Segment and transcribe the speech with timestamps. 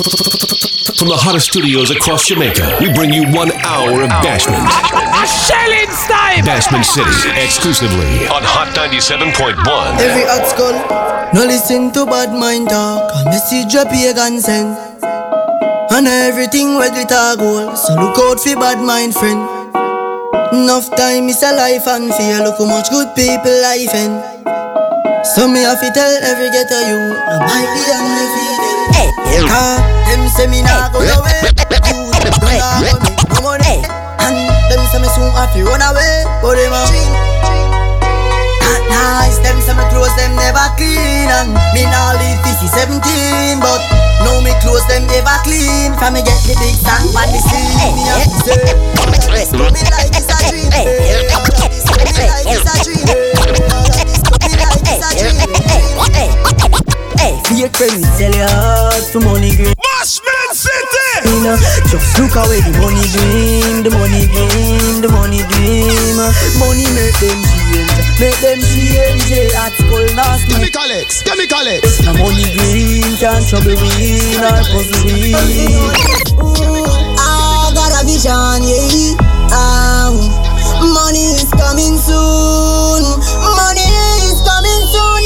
[0.00, 4.64] From the hottest studios across Jamaica, we bring you one hour of Bashment.
[4.64, 6.40] A shelling time!
[6.40, 9.60] Bashment City, exclusively on Hot 97.1.
[10.00, 10.72] Every hot skull,
[11.36, 13.12] no listen to bad mind talk.
[13.12, 14.72] A message a pagan send.
[15.92, 17.76] And everything where it a goal.
[17.76, 19.44] So look out for bad mind friend.
[20.56, 22.40] Enough time is a life and fear.
[22.40, 24.16] Look how much good people life in.
[25.36, 28.59] So me have to tell every ghetto you, no buy the and the feeding.
[28.96, 29.08] Hey,
[30.08, 31.40] them say me nah go away.
[31.90, 33.78] You don't nah go make no money.
[34.20, 34.36] And
[34.70, 36.24] them say me soon have to run away.
[36.42, 36.82] But them a
[38.60, 42.72] Not nice, them say me clothes them never clean And me nah live this is
[42.72, 43.80] 17 But
[44.24, 47.96] now me clothes them ever clean From me get the big song on the scene
[47.96, 48.56] Me have to say
[48.96, 53.04] All of this like it's a dream All of this coming like it's a dream
[53.72, 56.89] All of this coming like it's a dream
[57.20, 61.28] Fake friends sell your heart for money green Bashment City!
[61.28, 61.56] you know,
[61.92, 66.16] just look away the money dream, the money dream, the money dream.
[66.56, 69.52] Money make them change, make them change.
[69.52, 72.00] At school last night, Chemical X, Chemical X.
[72.00, 75.36] the money green can't trouble we, nor puzzle we.
[76.40, 76.88] Ooh,
[77.20, 79.20] I got a vision, yeah.
[79.52, 80.16] Um,
[80.80, 83.04] money is coming soon.
[83.44, 83.84] Money
[84.24, 85.19] is coming soon,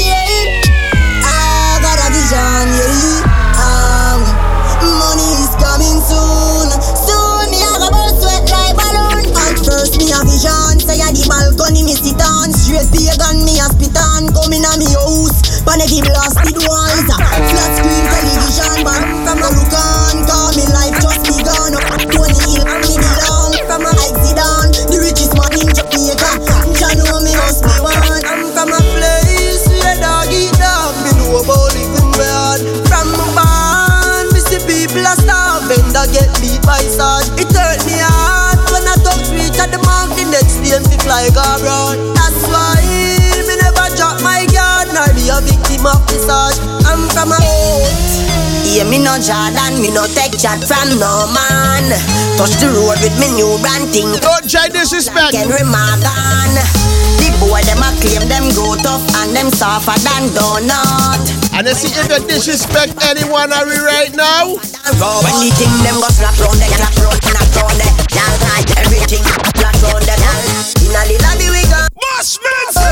[15.95, 16.35] a give last
[16.67, 17.07] walls.
[17.07, 21.71] Flat screen television, but from a look on, call me life just begun.
[22.11, 24.67] Tony Hill me belong from a exit on.
[24.91, 26.31] The richest man in Jamaica.
[26.75, 27.95] Jah know me must be one.
[28.27, 30.95] I'm from a place where dog eat dog.
[31.03, 32.59] Me know about living bad.
[32.87, 35.85] From my barn, me see people a starving.
[35.95, 37.29] That get beat by sword.
[37.39, 40.11] It hurt me heart when I touch reach at the mark.
[40.15, 42.04] The next day me fly go
[45.85, 46.55] a the sword.
[46.89, 47.39] I'm from a
[48.65, 51.89] Yeah, me no Jordan, me no take chat from no man.
[52.37, 54.09] Touch the road with me new brand thing.
[54.19, 55.37] Don't try disrespect.
[55.37, 56.53] Henry Morgan.
[57.21, 61.23] The boy them a claim them go tough and them softer than donut.
[61.55, 64.57] And I see if you disrespect anyone are we right now.
[64.59, 68.35] When the thing them go slap round the slap round, slap round the Y'all
[68.83, 69.23] everything
[69.55, 70.43] slap round the girl.
[70.83, 72.84] Inna the lobby we go, Bashment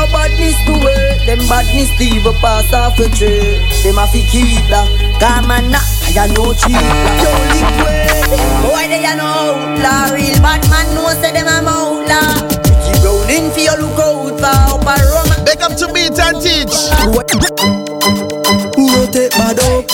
[0.00, 1.26] no badness to it.
[1.26, 3.60] Them badness leave a pass off a tree.
[3.84, 4.88] Them a fi keep that.
[5.20, 5.84] Come on now,
[6.16, 6.80] I no cheap.
[7.20, 8.08] Yo, liquid.
[8.64, 12.48] Boy they a know outlaw, real bad man know say them a outlaw.
[12.84, 15.28] Keep rolling for your look out for up a rum.
[15.44, 16.76] Big up to beat and teach.
[18.80, 19.86] No take bad up.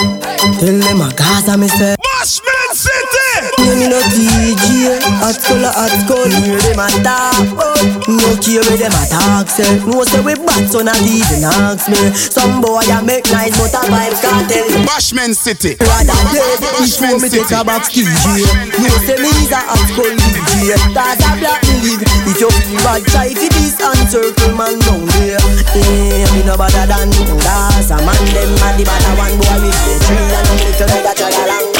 [0.63, 1.97] Tell them a Gaza me say.
[1.99, 3.31] Bashment City!
[3.77, 4.66] Me no DJ,
[5.27, 6.31] hot skull hot skull.
[6.31, 9.83] Hear them a talk, but no care where them a talk say eh.
[9.83, 11.99] No say we bad, so not even ask me.
[12.15, 14.87] Some boy a make nice, but a vibes me.
[14.87, 15.75] Bashment City.
[15.83, 18.47] Rather dead before me take a box DJ
[18.79, 22.79] No say me is a hot skull DJ Cause a black live If you feel
[22.87, 25.43] bad, try for this and circle man down there.
[25.75, 27.11] Yeah, me no better than
[27.43, 30.87] That's a man, them a the better one boy with the tree And them little
[30.87, 31.76] nigga try along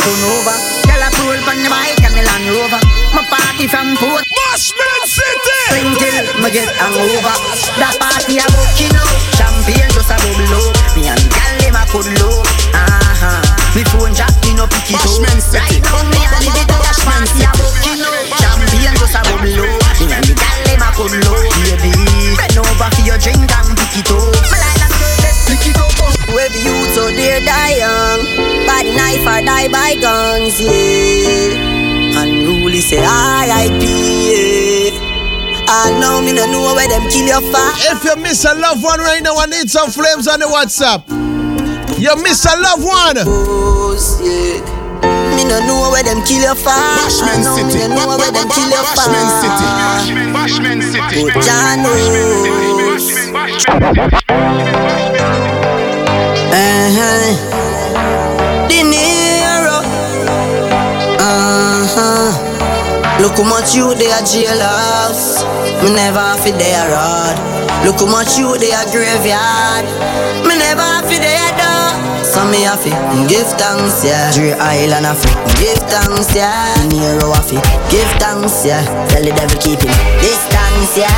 [0.00, 0.56] turn up, it over.
[0.88, 2.80] Tell a pull on the bike and the Land Rover.
[3.12, 5.60] My party from Port Bashment City!
[5.68, 7.36] Spring till me get hangover.
[7.76, 9.08] That party a booking up.
[9.36, 10.76] Champagne just a bubble up.
[10.96, 12.46] Me and gal them a cuddle up.
[12.72, 13.42] Uh-huh.
[13.76, 15.04] Me phone jack me no pick it up.
[15.04, 15.80] Bashment City.
[15.80, 18.24] Right now me and the little party a booking up.
[18.40, 20.00] Champagne just a bubble up.
[20.00, 21.44] Me and the gal them a cuddle up.
[21.60, 21.92] Baby,
[22.38, 24.32] bend over for your drink and pick it up.
[24.48, 25.92] Me like that girl, pick it up.
[26.30, 28.69] Whoever you so dear die young.
[29.10, 32.20] By the knife or die by guns, yeah.
[32.22, 33.82] Unruly say R.I.P.
[33.82, 34.90] Yeah.
[35.72, 37.72] I know me no know where them kill your fa.
[37.90, 41.02] If you miss a loved one right now, I need some flames on the WhatsApp.
[41.98, 43.16] You miss a loved one.
[43.24, 44.60] Ghost, yeah.
[45.36, 46.70] Me no know where them kill your fa.
[46.70, 47.78] I Bashman know City.
[47.78, 49.10] me no know where them kill your fa.
[49.10, 49.66] Bashment City.
[50.34, 51.30] Bashment City.
[51.34, 53.04] But Jah knows.
[54.30, 54.89] Uh-huh.
[63.20, 65.44] Look how much you they a jailhouse.
[65.84, 67.36] Me never have to they a road.
[67.84, 69.84] Look how much you they a graveyard.
[70.48, 72.24] Me never have they a door.
[72.24, 72.90] So me have to
[73.28, 74.32] give thanks, yeah.
[74.32, 75.28] Dre Island have to
[75.60, 76.72] give thanks, yeah.
[76.88, 77.60] Nero have to
[77.92, 78.80] give thanks, yeah.
[79.12, 79.92] Tell the devil keep him
[80.24, 81.12] distance, yeah.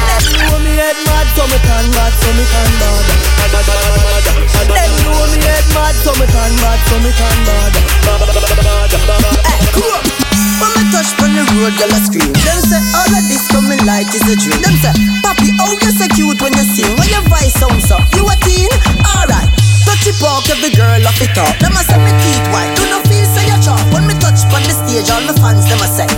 [0.50, 4.21] know me head mad, so me turn mad, so me turn bad.
[4.60, 7.38] Them know me head mad, so me turn mad, so me turn.
[9.42, 9.98] Hey, eh, cool.
[10.60, 12.30] When me touch on the road, girl I scream.
[12.44, 14.60] Them say all of this coming light is a dream.
[14.62, 14.94] Them say,
[15.24, 16.92] Papi, oh you so cute when you sing.
[16.98, 18.70] When your voice sounds up, you a teen?
[19.02, 19.50] Alright.
[19.82, 21.58] Touch it walk, every girl off it up.
[21.58, 23.82] Them a say me teeth white, do not feel say you chop.
[23.90, 26.08] When me touch on the stage, all the fans them a say.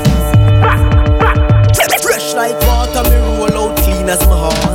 [2.05, 4.74] Fresh like water, me roll out clean as my heart.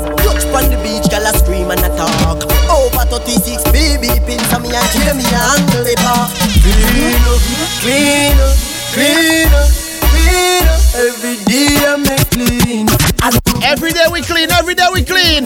[3.10, 6.30] 36 baby pins on me and kill me and angle it eh, off.
[6.62, 7.42] Clean up,
[7.82, 8.54] clean up,
[8.94, 9.70] clean up,
[10.14, 10.90] clean up.
[10.94, 12.86] Every day I make clean.
[13.66, 15.46] Every day we clean, every day we clean.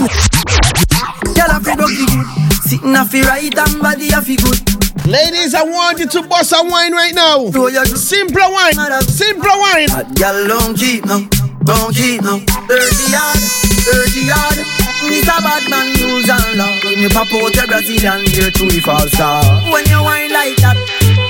[1.32, 2.28] Girl I feel lucky good.
[2.68, 4.60] Sitting off the right and body I feel good.
[5.08, 7.48] Ladies, I want you to bust a wine right now.
[7.48, 8.76] Your Simpler wine,
[9.08, 9.88] simpler wine.
[10.16, 11.28] Girl don't keep no,
[11.64, 12.40] don't keep no.
[12.68, 13.40] Dirty yard,
[13.88, 14.83] dirty yard.
[15.10, 16.72] This a bad man rules and law.
[16.84, 19.44] When you pop out your Brazilian gear to the false star.
[19.72, 20.78] When you wine like that,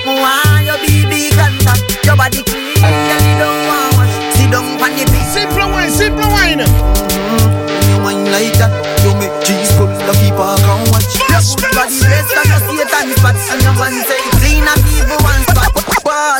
[0.06, 1.82] why your BB contact?
[2.06, 4.14] Your body clean, and you don't want wash.
[4.38, 5.28] Sit down on the beach.
[5.34, 6.62] Simpler wine, simpler wine.
[6.62, 7.50] Mm-hmm.
[7.66, 8.72] When you wine like that,
[9.02, 11.10] you make cheese bubbles the people can watch.
[11.28, 15.18] Your good body rest and your Satan spot, and your man say clean and people
[15.24, 15.42] one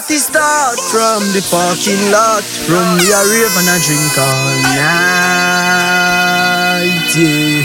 [0.05, 2.45] Party start from the parking lot.
[2.45, 4.85] From we a and a drink all night.
[7.17, 7.65] Yeah.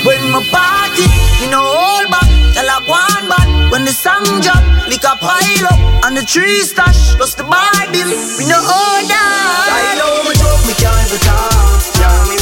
[0.00, 1.04] When my party,
[1.44, 2.24] me no hold back.
[2.56, 3.70] Tell a one back.
[3.70, 8.16] When the song drop, lick a pile up and the tree stash, plus the Bible,
[8.38, 9.68] we no hold that.
[9.76, 12.41] I know me joke, me can't go talk.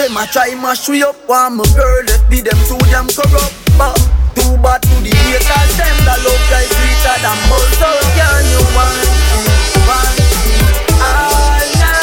[0.00, 3.52] Them a try mash we up, want my girl let be them too damn corrupt.
[3.76, 4.00] But
[4.32, 7.76] too bad to the haters, them that love guys sweeter than most.
[7.76, 7.84] So
[8.16, 8.96] can you want
[9.84, 10.16] want
[11.04, 12.00] all your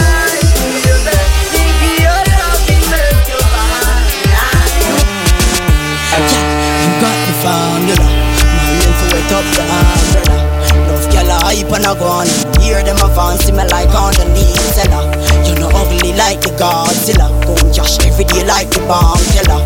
[6.77, 7.81] you fine.
[7.81, 8.13] You got.
[8.53, 10.37] My rain for wet up the umbrella.
[10.85, 12.29] Love gyal a hype and a go on.
[12.61, 15.01] Hear them a fancy me like on the knee seller.
[15.17, 15.26] You
[15.69, 17.27] know ugly like the Godzilla.
[17.43, 19.61] Gun cash every day like the bomb teller.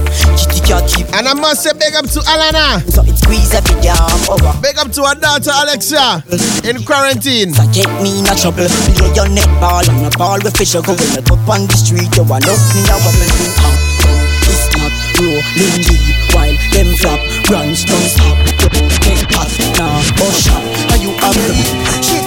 [1.13, 2.80] And I must say big up to Alana.
[2.88, 4.00] so it squeeze every damn
[4.31, 4.53] over.
[4.62, 6.24] Big up to her daughter Alexa
[6.63, 7.53] in quarantine.
[7.53, 8.68] So get me in a trouble.
[8.95, 10.74] Play your net ball and a ball with fish.
[10.74, 13.31] Go you up on the street, you want up me a wobble.
[13.68, 13.77] Out,
[14.48, 17.19] it's not rolling deep while them flap
[17.51, 18.38] runs don't stop.
[19.03, 20.63] Get hot now, oh shot.
[20.95, 22.20] Are you up?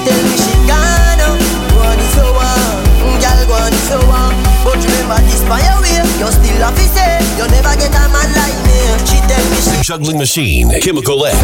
[6.54, 8.78] You still have to say you never get a man like me.
[9.06, 11.34] She tell me she Juggling Machine, Chemical X.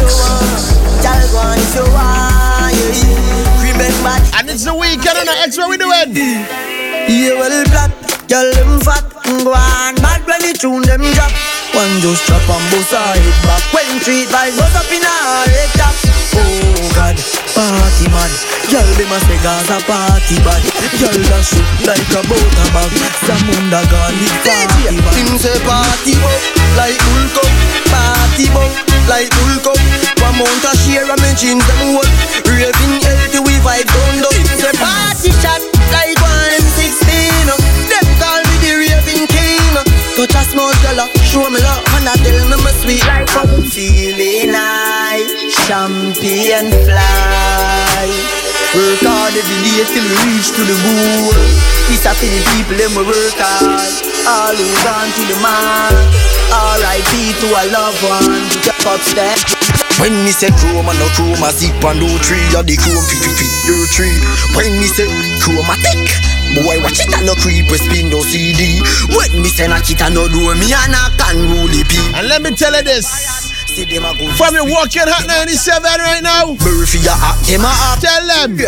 [1.03, 3.71] Girl go on it so on, yeah, yeah.
[3.71, 5.57] Remember And it's the weekend on the X.
[5.57, 6.15] What we doing?
[6.15, 7.91] Yeah, well, black,
[8.31, 9.03] girl, them fat,
[9.43, 11.35] go on, mad when the tune them drop.
[11.75, 13.63] One just drop and bust her head back.
[13.75, 15.95] When street vibes bust up in her head top.
[16.39, 17.19] Oh God,
[17.51, 18.31] party man,
[18.71, 20.63] girl, them a say Gaza party bad.
[20.95, 22.91] Girl, that shoot like a butter bag.
[23.27, 25.15] Samunda garlic party bad.
[25.19, 26.39] Him say party up
[26.79, 27.51] like Hulk up,
[27.91, 28.71] party up
[29.11, 29.79] like Hulk up.
[30.23, 32.07] One mount a share of me jeans them hold.
[32.47, 34.39] Raving healthy we vibe down down.
[34.55, 35.59] Say party shot
[35.91, 36.15] like
[40.51, 43.31] Touch a small girl, show me love, and I tell me my sweet life.
[43.39, 48.07] I'm feeling high, champagne fly.
[48.75, 51.35] Work hard every day till we reach to the goal.
[51.87, 53.91] This a for the people them we work hard.
[54.27, 55.95] All who gone to the mark.
[56.51, 57.31] R.I.P.
[57.39, 58.43] to a loved one.
[58.63, 59.39] Get up step.
[59.99, 63.35] When me say chroma, no chroma, zip and do three of the chrome, fit, fit,
[63.39, 64.19] fit, your tree.
[64.55, 65.07] When me say
[65.39, 66.11] chromatic,
[66.55, 68.81] boy watch it and no creep, we spin no CD.
[69.15, 71.91] When me say knock it and no do me and I can rule it.
[72.15, 73.07] And let me tell you this.
[73.71, 76.53] See them a go From your walking hot 97 right now.
[76.59, 78.01] Murphy a act, them a act.
[78.03, 78.59] Tell them.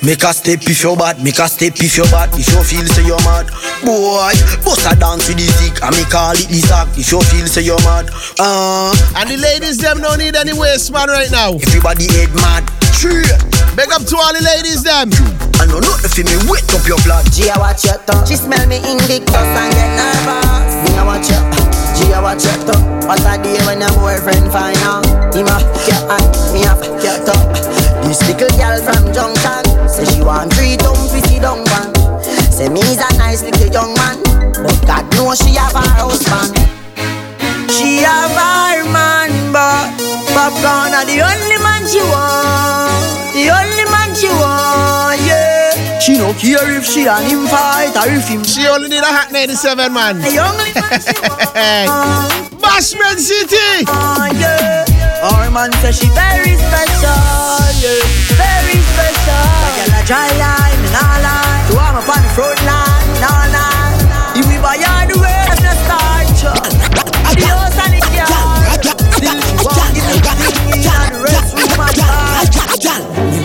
[0.00, 2.30] Make a step if you're bad, make a step if you're bad.
[2.38, 3.50] If you feel say you're mad,
[3.82, 4.30] boy,
[4.62, 6.86] bust a dance with the sick, and me call it the sack.
[6.94, 8.06] If you feel say you're mad,
[8.38, 11.54] uh, And the ladies them don't need any waste man right now.
[11.54, 12.62] everybody head mad.
[12.94, 13.26] True.
[13.74, 15.10] Big up to all the ladies them.
[15.58, 17.26] I know nothing me, wet up your blood.
[17.34, 18.26] Gia watch your tongue.
[18.26, 20.74] She smell me in the cuss and get nervous.
[20.86, 21.42] Me a watch your.
[21.98, 22.78] G a watch it up.
[23.10, 25.02] What a day when your boyfriend find out.
[25.34, 26.22] Him a get up,
[26.54, 26.72] me a
[27.02, 27.42] get up.
[28.06, 31.90] This little girl from Junction say she want three dumb fifty dumb one.
[32.54, 34.22] Say me's a nice little young man,
[34.62, 36.54] but God knows she have a husband.
[37.66, 39.90] She have her man, but
[40.30, 43.02] popcorn are the only man she want.
[43.34, 44.67] The only man she want.
[46.08, 48.40] She no care if she and him fight or if him.
[48.40, 50.16] She only need a hot 97, man.
[50.16, 51.52] The only man she want.
[52.64, 53.84] Bashment City!
[53.84, 54.88] Oh, yeah.
[55.20, 57.12] Our man say she very special,
[57.84, 58.00] yeah.
[58.40, 59.44] Very special.
[59.84, 61.64] Like a dry line, and all line.
[61.68, 64.00] To arm up on the front line, all line.
[64.32, 64.80] If we buy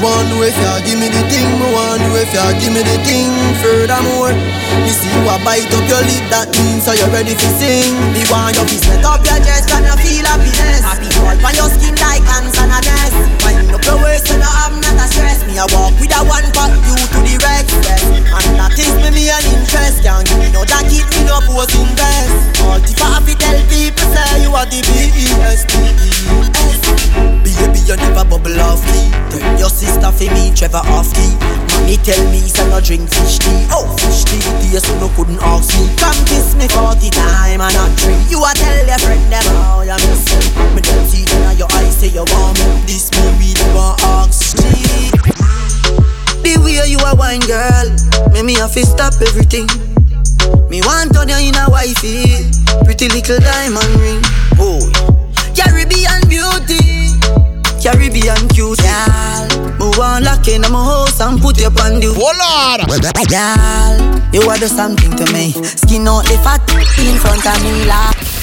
[0.04, 2.84] want know if ya give me the thing, me want know if ya give me
[2.84, 3.32] the thing.
[3.64, 4.36] Furthermore,
[4.84, 7.96] me see you a bite up your lip, that means so you're ready to sing.
[8.12, 10.84] Me want you to set up your chest and you feel happiness.
[10.84, 13.16] Happy all on your skin like ants and a nest.
[13.44, 15.44] Wind up your waist so you have not a stress.
[15.48, 17.72] Me a walk with a one pot, you to the rest.
[17.84, 18.04] Yes.
[18.04, 20.04] And that is me me an interest.
[20.04, 22.60] Can't give me no jacket, me no pose invest.
[22.64, 26.80] All if I tell people say you are the B-E-S-T-E-S.
[27.44, 29.08] Baby, you never bubble off key.
[29.32, 31.34] Tell your sister for me, Trevor off key.
[31.74, 33.68] Mommy tell me, say no drink fish tea.
[33.70, 35.90] Oh, fish tea, dear, so no couldn't ask me.
[35.98, 38.16] Come kiss me 40 time and not three.
[38.30, 40.76] You a tell your friend them how you miss me.
[40.76, 42.82] Me don't see in your eyes, say you want me.
[42.90, 45.14] This me really want me.
[46.42, 47.88] The way you a wine girl,
[48.34, 49.70] make me have to stop everything.
[50.70, 52.50] Me want turn you in a wifey,
[52.84, 54.22] pretty little diamond ring.
[54.58, 54.82] Oh,
[55.54, 57.14] Caribbean beauty.
[57.78, 59.48] Caribbean cute, girl.
[59.78, 62.82] Me want lock in my house and put you on the Oh Lord!
[63.30, 63.96] Girl,
[64.34, 65.52] you are the something to me.
[65.62, 66.64] Skin out the fat
[66.98, 68.43] in front of me, la.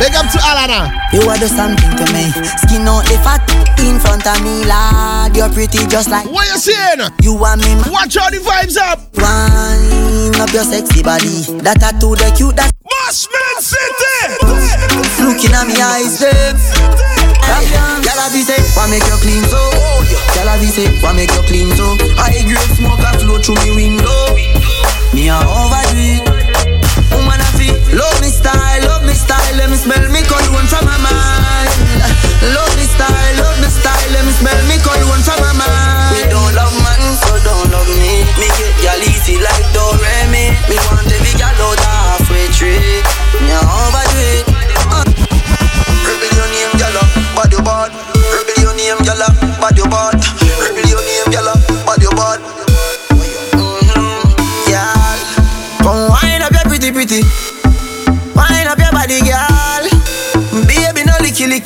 [0.00, 0.88] Big up to Alana.
[1.12, 2.32] You are the something to me.
[2.64, 3.44] Skin out the fat
[3.84, 5.36] in front of me, lad.
[5.36, 7.04] You're pretty just like What you saying?
[7.20, 7.74] you and me.
[7.76, 8.96] ma- Watch all the vibes up.
[9.20, 11.44] Wine up your sexy body.
[11.60, 14.40] That tattoo, the cute, that Bashment City!
[15.20, 16.56] looking at me eyes, them.
[18.00, 19.60] Girl, I be say, why make you clean so?
[20.32, 21.92] Girl, I be say, why make you clean so?
[22.16, 24.16] I grade smoke a flow through me window.
[25.12, 26.39] Me a overdo it.
[27.60, 29.56] Woman, love me style, love me style.
[29.56, 31.68] Let me smell me cologne from my mind.
[32.56, 34.10] Love me style, love me style.
[34.12, 36.16] Let me smell me cologne from my mind.
[36.16, 38.24] Me don't love man, so don't love me.
[38.40, 39.69] Me get y'all easy like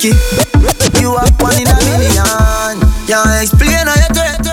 [0.05, 1.01] no licky, licky.
[1.01, 2.77] You are one in a million.
[3.07, 4.45] Can't explain how you do it.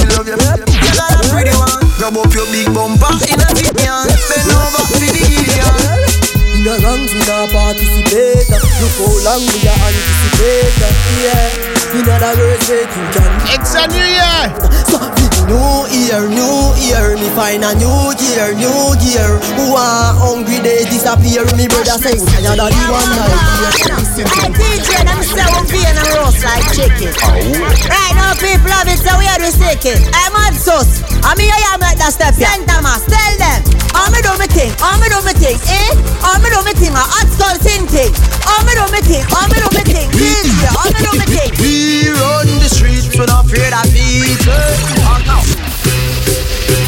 [0.00, 1.80] You love your You got a pretty one.
[1.96, 4.04] Grab up your big bumper in a million.
[4.28, 6.12] Bend over for the alien.
[6.52, 10.70] In the ranks we not participate Look how long we are anticipate
[11.18, 14.46] Yeah In other words, wait you can It's a new year.
[14.86, 20.14] So, with new year, new year Me find a new gear, new gear Who are
[20.14, 24.11] hungry, they disappear Me brother say, tired of the one night
[29.72, 29.98] so we are sick it.
[30.12, 31.02] I'm mad sus.
[31.24, 32.48] I mean I am like that step here.
[32.48, 33.62] Send them tell them.
[33.94, 35.92] I'm do me thing, I'm do me thing, eh?
[36.24, 37.84] I'm do me thing, a hot skull thing.
[38.48, 41.52] I'm do me thing, I'm do me thing, DJ, I'm do me thing.
[41.60, 44.48] We run the streets, we not afraid of people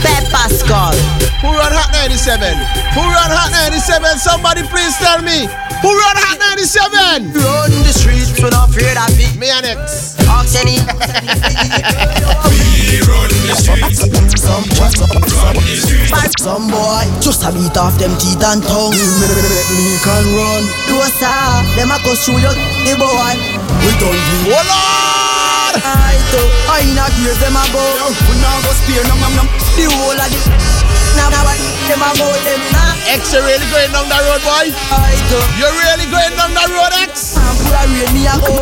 [0.00, 0.96] Pepper skull.
[1.44, 2.56] Who run Hot 97?
[2.96, 4.16] Who run Hot 97?
[4.18, 5.44] Somebody please tell me.
[5.84, 7.36] Who run Hot 97?
[7.36, 10.16] Run the streets, we not afraid of people Me and X.
[16.14, 18.92] Ask any Some boy just a beat off them teeth and tongue.
[18.92, 19.74] Mm.
[19.74, 20.62] Me can run.
[20.86, 22.52] Do a star, them a go show you
[22.86, 23.34] the boy.
[23.82, 25.74] We don't do Lord!
[25.82, 27.82] I to I not hear them a go.
[28.30, 29.44] We not go spear no no no.
[29.74, 30.83] The whole of the
[31.16, 32.92] now now what them a go them now.
[33.14, 34.66] X, you really going down the road, boy?
[35.60, 37.36] You're really going down the road, X?
[37.36, 38.52] I'm put a rain me a go.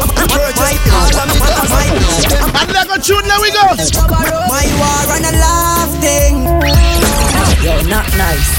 [0.59, 1.55] My heart and my
[2.61, 3.63] And let go tune, there we go.
[4.51, 6.43] My war and a laugh thing.
[7.63, 8.51] You're not nice.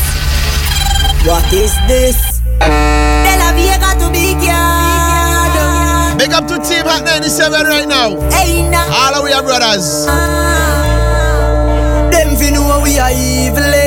[1.27, 2.39] What is this?
[2.59, 6.17] De la Vega to be yard.
[6.17, 8.15] Big up to Team Hot 97 right now.
[8.29, 8.87] Hey now.
[8.91, 10.05] All of we are brothers.
[10.07, 12.07] Ah.
[12.11, 13.82] Them fi know we are evil.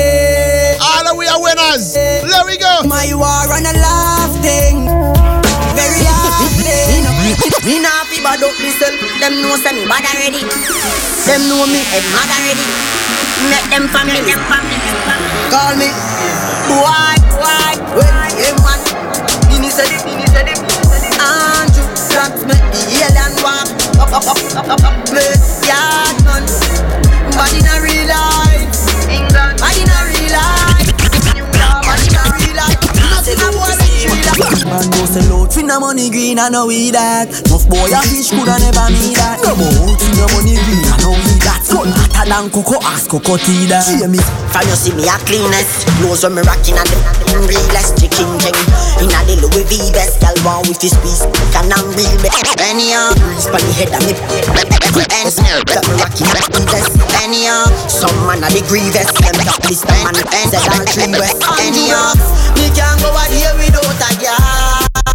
[1.67, 2.83] Are There we go.
[2.87, 4.87] My war on a laughing.
[5.75, 7.03] Very laughing.
[7.67, 8.95] Me nah fi bad up myself.
[9.19, 10.43] Them know say me bad already.
[11.27, 12.67] Them know me head mad already.
[13.51, 14.77] Make them family, them family.
[15.51, 15.89] Call me.
[16.71, 18.79] Boy, boy, Well, hey man.
[19.51, 20.59] Mini said it, Mini said it.
[21.19, 23.67] Andrew, tracks make the alien walk.
[23.99, 24.95] Up, up, up, up, up, up.
[25.07, 26.15] Place yard.
[27.37, 27.96] But in a real
[35.07, 37.31] sell out no money green, I know we that.
[37.47, 39.39] Tough boy a fish coulda never me that.
[39.41, 41.63] Come out for no money green, I know we that.
[41.63, 43.87] Sun hotter than cocoa ass, cocoa tea that.
[43.87, 44.21] Jamie
[44.51, 45.87] From you see me a cleanest.
[46.01, 47.17] Nose when me rocking and the
[47.49, 48.53] realest chicken thing
[49.01, 52.29] In a the Louis V best Girl want with his piece Can I'm real be
[52.61, 54.13] Anyhow uh, Breeze pon the head of me.
[54.13, 59.09] And smell That me rocking and the best Anyhow uh, Some man a the grievous.
[59.17, 61.41] Them top list man And said all three west.
[61.65, 64.86] Anyhow uh, Me can't go out here without a girl.
[65.09, 65.13] I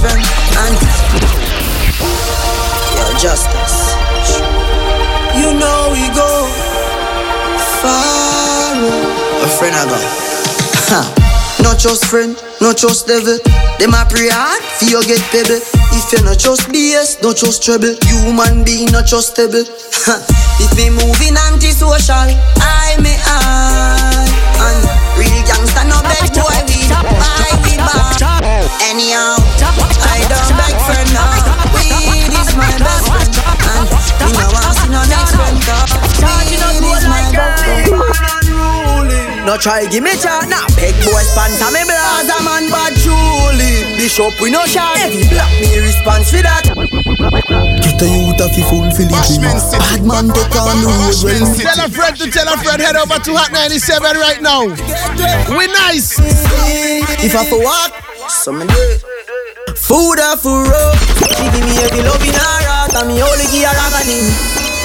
[0.00, 0.24] friend.
[0.60, 0.76] And
[2.96, 3.76] Yo justice
[5.36, 6.46] you know we go
[7.82, 8.24] far.
[11.64, 13.38] Not just friend, not just devil.
[13.80, 15.58] Them a pray hard for you get pebble.
[15.96, 17.96] If you not just BS, not just trouble.
[18.04, 19.64] Human being not just stable.
[20.60, 22.30] If me moving antisocial,
[22.60, 23.73] I may I.
[39.54, 43.86] No try give me chat, nah Big boy sponsor me blast a man bad truly
[43.94, 46.66] Bishop we no shot Every black me response for that
[47.78, 49.78] Get a youth of you fulfill it Bashment City.
[49.78, 51.70] Bad man take on the road Bashman well City.
[51.70, 54.66] Tell a friend to tell a friend, head over to Hot 97 right now.
[54.66, 56.18] We nice.
[57.22, 57.94] If I for walk,
[58.26, 59.06] Some do it.
[59.78, 60.98] food a for road
[61.30, 64.18] She give me every love in her heart And me only give her agony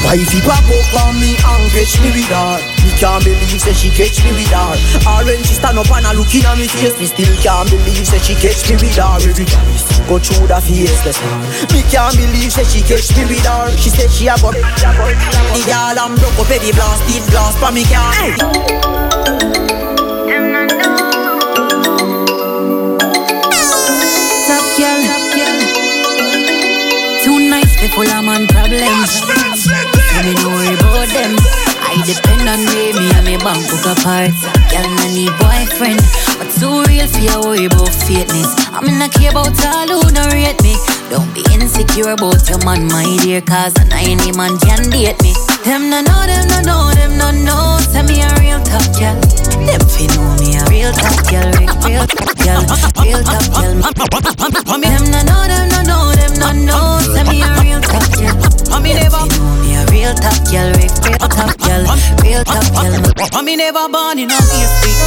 [0.05, 3.89] Wifey pop up on me and catch me with her Me can't believe say she
[3.95, 4.75] catch me with her.
[5.07, 6.99] Or when she stand up and a looking at me face.
[6.99, 9.15] Me still can't believe say she catch me with her.
[9.23, 11.39] Every guys go through the face the star
[11.71, 13.71] Me can't believe say she catch me with her.
[13.79, 17.71] She said she a go The girl I'm broke up every blast It blast for
[17.71, 18.11] me car.
[18.19, 18.35] Hey.
[24.43, 24.99] Top girl,
[27.23, 28.28] too nice, they full of man
[33.99, 34.31] apart.
[34.71, 35.99] Girl, no need boyfriend,
[36.39, 38.51] but too real for you worry about fakeness.
[38.71, 40.75] I mean, I care about all who don't rate me.
[41.11, 45.33] Don't be insecure about your man, my dear, cause an any man can date me.
[45.65, 47.79] Them no know, them no know, them no know.
[47.91, 49.15] Tell me a real top girl.
[49.67, 51.49] Them fi know me a real top girl,
[51.83, 52.63] real, top girl,
[53.03, 53.75] real top girl.
[54.79, 56.99] Them no know, them no know, them no know.
[57.03, 58.35] Tell me a real top girl.
[58.69, 59.48] Them fi know a
[60.09, 60.89] real top girl, real,
[61.29, 61.85] top girl,
[62.25, 63.29] real top girl.
[63.33, 64.97] mommy never born in a basic.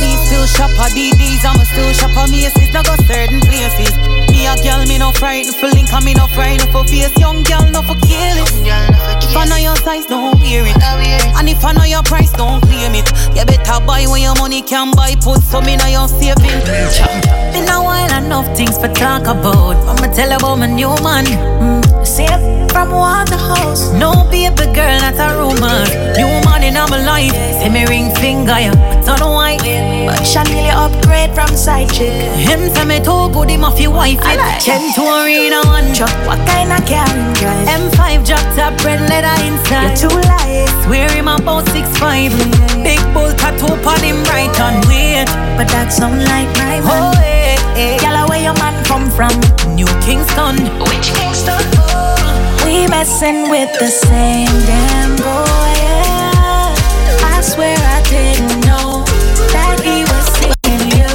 [0.00, 2.72] Me still shop at DDs, I'ma still shop at Macy's.
[2.72, 3.96] Now go certain places.
[4.28, 7.16] Me a girl, me no frightened for link, me no frightened for face.
[7.18, 8.52] Young girl, no for kill it.
[9.24, 10.76] If I know your size, don't wear it.
[11.38, 13.08] And if I know your price, don't claim it.
[13.36, 15.14] You better buy when your money can buy.
[15.16, 16.60] Put some in your saving.
[17.56, 19.76] Been a while, enough things for talk about.
[19.88, 21.24] I'ma tell about my new man.
[21.24, 22.06] Mm.
[22.06, 23.92] See from Waterhouse.
[23.92, 25.84] No baby girl, not a rumor.
[26.16, 27.36] New man in my life.
[27.60, 28.74] See me ring finger, yeah.
[29.04, 29.58] Don't know why.
[30.08, 32.12] But Chanel you upgrade from side chick.
[32.34, 34.18] Him tell me too good, him off your wife.
[34.24, 34.64] It.
[34.64, 36.16] Ken to arena one truck.
[36.26, 37.68] What kind of car him drive?
[37.68, 40.00] M5 drop top red leather inside.
[40.00, 40.68] You're too light.
[40.84, 42.32] Swear him about six five.
[42.82, 45.28] Big bull tattoo on him right on weird.
[45.56, 46.88] But that sound like my man.
[46.88, 48.02] Oh, eh, hey, hey.
[48.02, 49.34] Yalla, where your man come from?
[49.76, 50.56] New Kingston.
[50.88, 51.81] Which Kingston?
[52.72, 55.68] We messing with the same damn boy.
[55.76, 56.72] Yeah.
[57.20, 59.04] I swear I didn't know
[59.52, 61.12] that he was seeing you.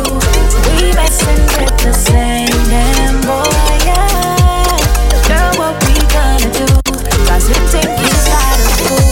[0.77, 3.49] We messing with the same damn boy.
[3.89, 4.69] Yeah.
[5.25, 6.69] Girl, what we gonna do?
[7.25, 9.09] Cause we think he's got a fool.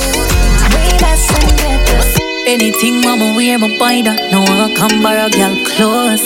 [0.69, 4.21] We messing with the Anything mama wear, my buy that.
[4.29, 6.21] No one come borrow girl clothes.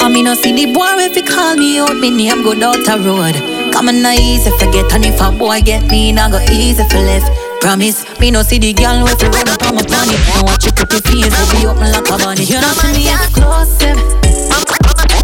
[0.00, 2.78] I mean, I see the boy if he call me out, me name go down
[2.86, 3.55] the road.
[3.76, 6.96] Come on, not easy forget, and if a boy get me, not go easy for
[6.96, 7.28] left.
[7.60, 10.16] Promise, me no see the girl with the run up on my planet.
[10.32, 12.48] Now watch your face, will be open like a bunny.
[12.48, 14.00] You know to me exclusive.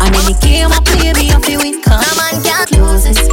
[0.05, 3.25] And any game I play, me off the win, come on, get closest.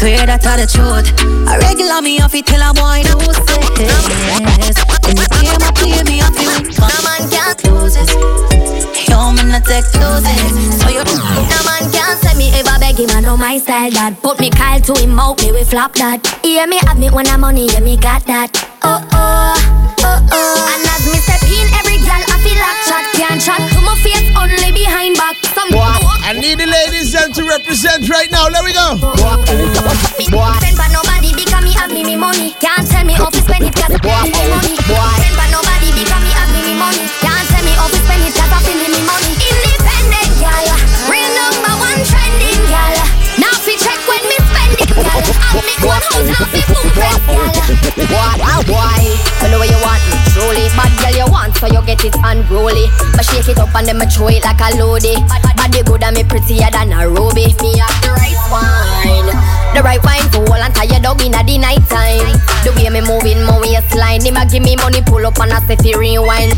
[0.00, 1.04] Swear that I the truth.
[1.44, 4.80] A regular me off it till I boy to say yes.
[5.04, 8.08] When you play my play me off it, no man can't lose it.
[9.04, 10.80] Yo, man, I take loses.
[10.80, 12.13] So you, no man can't
[12.94, 13.16] say me ever beg him.
[13.16, 14.22] I know my style that.
[14.22, 16.22] Put me Kyle to him out, me we flop that.
[16.44, 18.50] Me have me when I'm money, yeah me got that.
[18.82, 19.54] Oh oh,
[20.00, 20.72] oh oh.
[20.74, 23.94] And as me step in, every girl I feel like chat can't chat to my
[24.00, 25.36] face only behind back.
[25.54, 25.68] Some
[26.24, 28.48] I need the ladies them to represent right now.
[28.48, 28.96] Let me go.
[30.16, 32.56] Spend for nobody because me have me me money.
[32.60, 34.76] Can't tell me how to spend it cause I feel me money.
[34.80, 37.04] Spend for nobody because me have me me money.
[37.20, 39.23] Can't tell me how to spend it cause I feel me money.
[45.62, 46.34] Me one house
[49.44, 50.66] I know what you want me truly.
[50.72, 52.88] Bad girl you want so you get it unruly.
[53.12, 55.14] But shake it up and then me throw it like a loady.
[55.54, 57.52] Body good and me prettier than a ruby.
[57.60, 59.28] Me have the right wine.
[59.76, 62.30] The right wine to hold and tie your dog in at the night time.
[62.64, 65.60] The way me moving my waistline, him a give me money, pull up and I
[65.66, 66.56] say rewind.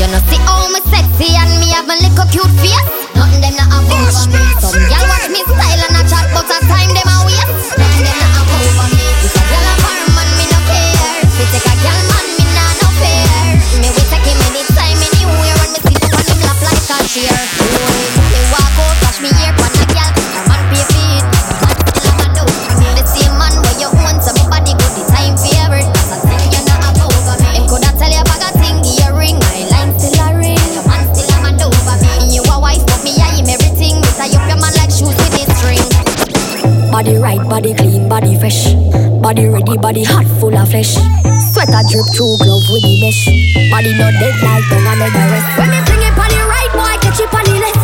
[0.00, 2.88] You know see how me sexy and me have a little cute face.
[3.16, 4.42] Nothing them not have over me.
[4.60, 7.15] Some girl watch me style and a chat, but a time them
[39.26, 40.94] Body ready, body hot, full of flesh.
[41.50, 43.26] Sweater drip through glove with the mesh.
[43.74, 45.50] Body not dead like tongue and the rest.
[45.58, 47.74] When me fling it body right, boy, catch it body left.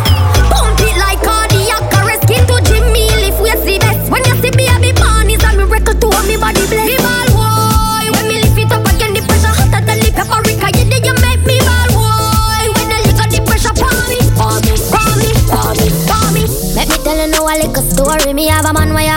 [0.47, 2.23] Pump it like cardiac arrest.
[2.31, 2.55] Skin to
[2.95, 4.07] me lift we see best.
[4.07, 6.87] When you see me, I be born is a miracle to me body bless.
[6.87, 10.71] Me ball boy, when me lift it up again, the pressure hotter than the paprika.
[10.79, 12.71] You did you make me ball boy.
[12.71, 16.47] When the liquor the pressure pour me, pour me, pour me, pour me, pour me.
[16.71, 18.31] Let me tell you now a little story.
[18.31, 19.11] Me have a man, why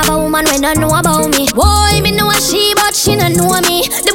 [3.63, 4.06] she me.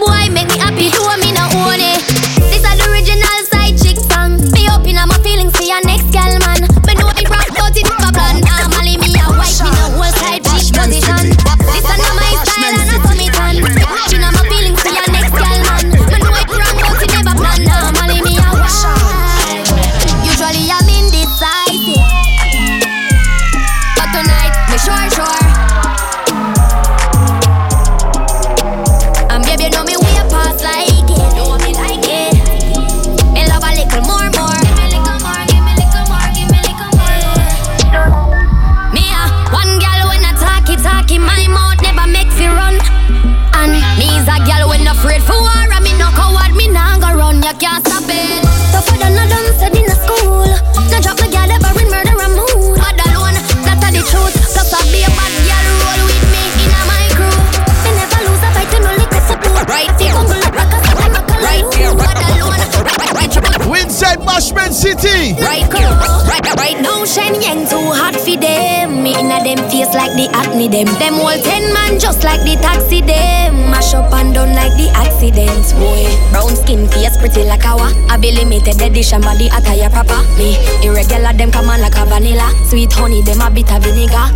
[82.72, 84.32] Sweet honey them a bit of vinegar.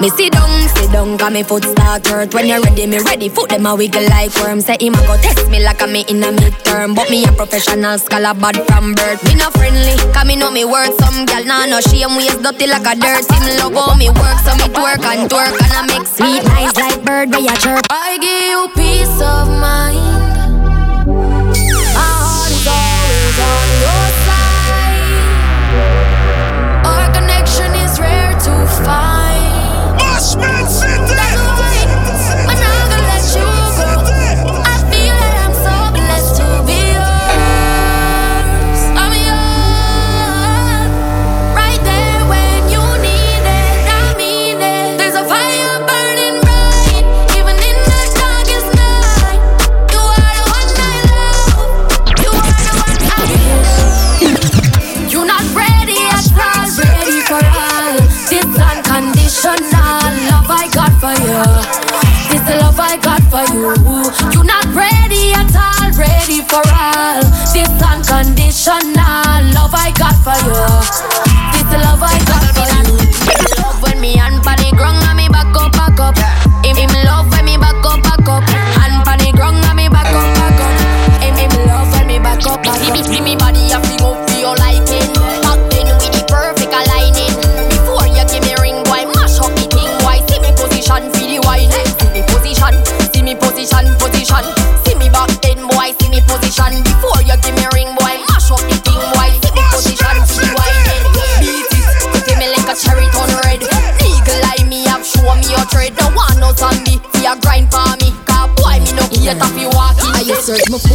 [0.00, 2.32] Me sit down, sit down, got me foot start hurt.
[2.32, 3.28] When you ready, me ready.
[3.28, 4.62] Foot them a wiggle like worm.
[4.62, 6.96] Say him a go test me like a me in a midterm.
[6.96, 9.22] But me a professional scholar bad from birth.
[9.28, 10.88] Me no friendly, cause me know me work.
[11.04, 13.28] Some gal nah no shame waist dirty like a dirt.
[13.28, 16.74] Him love how me work, so me twerk and twerk and I make sweet eyes
[16.80, 17.84] like bird by a chirp.
[17.90, 20.05] I give you peace of mind.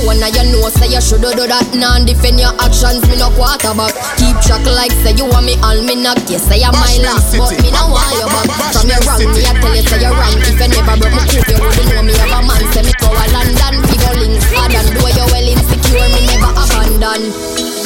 [0.02, 1.70] Phone, now you know say you shoulda do that.
[1.78, 3.94] Now defend your actions, me no quarterback.
[4.18, 6.22] Keep track like say you want me all me knock.
[6.30, 8.50] You say I'm my last, but me no want you back.
[8.74, 10.36] From your wrong, me I tell you say you're wrong.
[10.42, 12.64] If you never broke my coat, you wouldn't know me have a man.
[12.74, 16.52] Say me go a London, figure links hard and do you well insecure, me never
[16.58, 17.22] abandon.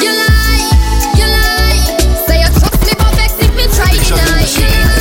[0.00, 0.64] You lie,
[1.20, 1.84] you lie.
[2.24, 4.95] Say you trust me, but vex if me try deny.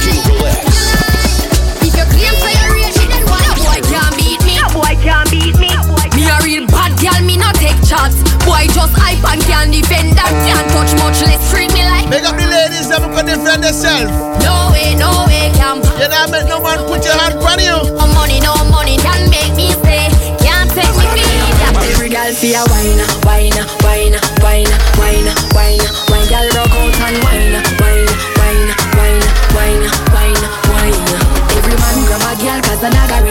[7.96, 8.12] Not.
[8.44, 10.32] Boy just hype and can't defend that.
[10.44, 12.08] Can't touch much, less treat me like.
[12.12, 14.12] Make up the ladies that can defend themselves.
[14.44, 15.80] No way, no way, can't.
[15.96, 17.80] You know, make no man put your hand on you.
[17.96, 20.12] No money, no money can make me stay.
[20.44, 21.56] Can't take me feet.
[21.96, 23.56] Every girl feel wine, wine,
[23.86, 25.82] wine, wine, wine, wine,
[26.12, 26.28] wine.
[26.30, 28.10] Girl rock out and wine, wine,
[28.42, 29.24] wine, wine,
[29.56, 31.00] wine, wine, wine.
[31.56, 33.22] Every man grab a girl 'cause the dagger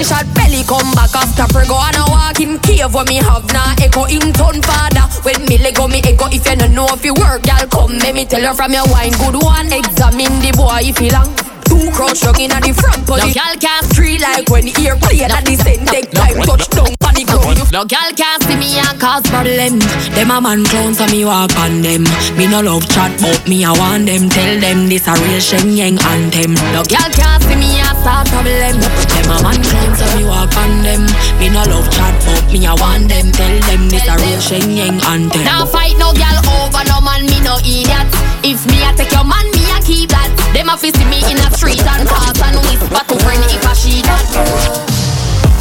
[0.00, 3.44] Like slingshot belly come back after prego and a walk in cave where me have
[3.52, 5.04] na echo in ton father.
[5.20, 8.14] When me lego me echo if you don't know if you work, girl come let
[8.14, 9.68] me tell you from your wine good one.
[9.68, 11.28] Examine the boy if he long.
[11.68, 13.28] Two crouch down inna the front pocket.
[13.28, 16.96] No girl can't street like when ear play at the same take time touch down
[17.04, 17.60] on the ground.
[17.68, 19.84] No girl can't see me and cause problem.
[20.16, 22.08] Them a man clown so me walk on them.
[22.40, 24.32] Me no love chat but me I want them.
[24.32, 26.56] Tell them this a real Shenyeng anthem.
[26.72, 27.69] No girl can't see me
[28.00, 28.80] start problem.
[28.80, 31.04] Them a man clown so me walk on them.
[31.36, 33.28] Me no love chat but me I want them.
[33.32, 35.44] Tell them this a real Shenyeng anthem.
[35.44, 38.08] Now fight no girl over no man me no idiot.
[38.42, 40.32] If me I take your man me I keep that.
[40.56, 43.64] Them a fi see me in a street and pass and whisper to friend if
[43.68, 44.24] I she that.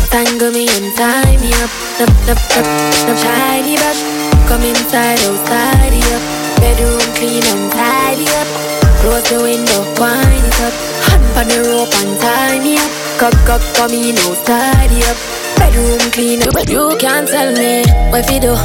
[0.09, 1.69] Tangle me and tie me up,
[2.01, 4.01] up, up, up, up, shiny brush.
[4.49, 6.23] Come inside, outside up.
[6.57, 8.88] Bedroom clean and tidy up.
[8.99, 10.75] Close the window, wind it up.
[11.07, 12.91] Hand on the rope and tie me up.
[13.15, 15.17] Cock, cock, come in, outside up.
[15.55, 16.51] Bedroom clean up.
[16.67, 18.59] You can't tell me where fi do,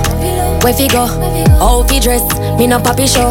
[0.63, 1.07] where fi go,
[1.63, 2.23] how fi dress.
[2.59, 3.31] Me no papi show.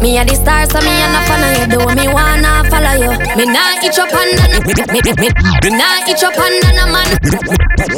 [0.00, 1.66] Me a the star, so me a no fan of you.
[1.68, 3.12] Do me wanna follow you.
[3.36, 4.64] Me nah itch up under no.
[4.64, 7.08] Me, me, me, me, me nah itch up under no man.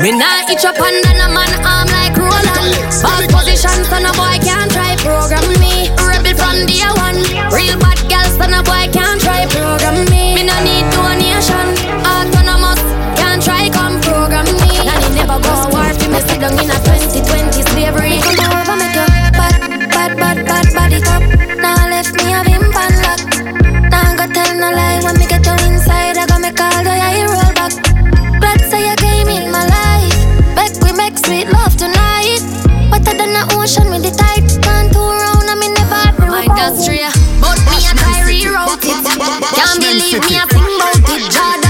[0.03, 1.51] Me nah itch up under no man.
[1.63, 2.75] I'm like Roland.
[2.99, 6.00] Boss position, so no boy can't try program me.
[6.67, 7.17] Day one.
[7.55, 10.10] Real bad girl, so no boy can't try program
[40.11, 41.70] believe me a think about it, Jordan.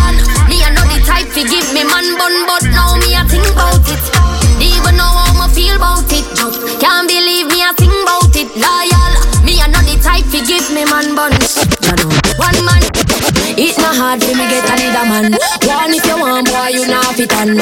[13.70, 15.30] It not hard for me get another man.
[15.62, 17.54] One if you want, boy, you not fit on.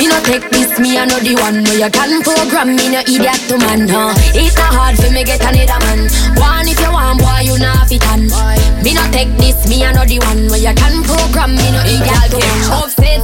[0.00, 3.04] Me no take this, me a know the one where you can program me, no
[3.04, 3.84] idiot to man.
[3.84, 4.16] Huh?
[4.32, 6.08] It not hard for me get another man.
[6.40, 8.32] One if you want, boy, you not fit on.
[8.80, 11.84] Me no take this, me a know the one where you can program me, no
[11.84, 12.60] idiot to man.
[12.72, 13.20] Upset,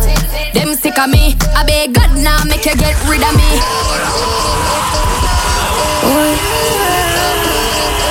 [0.53, 1.33] them sick of me.
[1.57, 3.51] I beg God now make you get rid of me.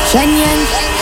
[0.10, 0.97] Shenyeng.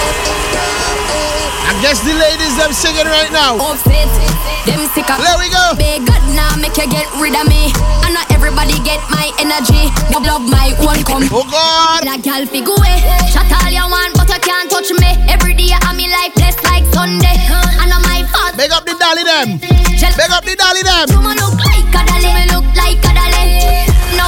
[1.85, 3.61] I guess the ladies them singing right now.
[3.61, 5.77] Them sick of There we go.
[5.77, 7.69] Beg God now make you get rid of me.
[8.01, 9.93] And not everybody get my energy.
[10.09, 11.29] Me love my own come.
[11.29, 12.01] Oh God.
[12.09, 13.05] Like girl fi go away.
[13.29, 15.13] Shut all you want, but you can't touch me.
[15.29, 17.37] Every day I'm in life blessed like Sunday.
[17.53, 18.57] And not my fault.
[18.57, 19.61] Big up the dolly them.
[19.93, 21.05] Gel- Big up the dolly them.
[21.13, 22.33] You look like a dolly.
[22.33, 23.85] Me look like a dolly.
[24.17, 24.25] No.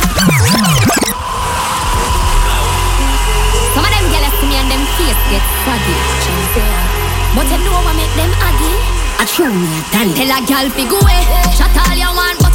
[7.35, 8.73] But you know what make them aggy?
[9.19, 10.13] I true me a dan.
[10.13, 11.25] Tell a girl fi go away.
[11.57, 12.46] Shut all you want,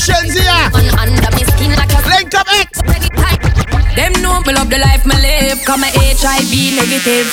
[0.00, 2.80] segment right now, under me skin like a Link up X.
[3.96, 7.28] Them know me love the life me live, cause my HIV negative.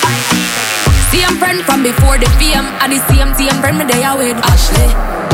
[1.08, 4.92] Same friend from before the fame, and the same same friend me there with Ashley.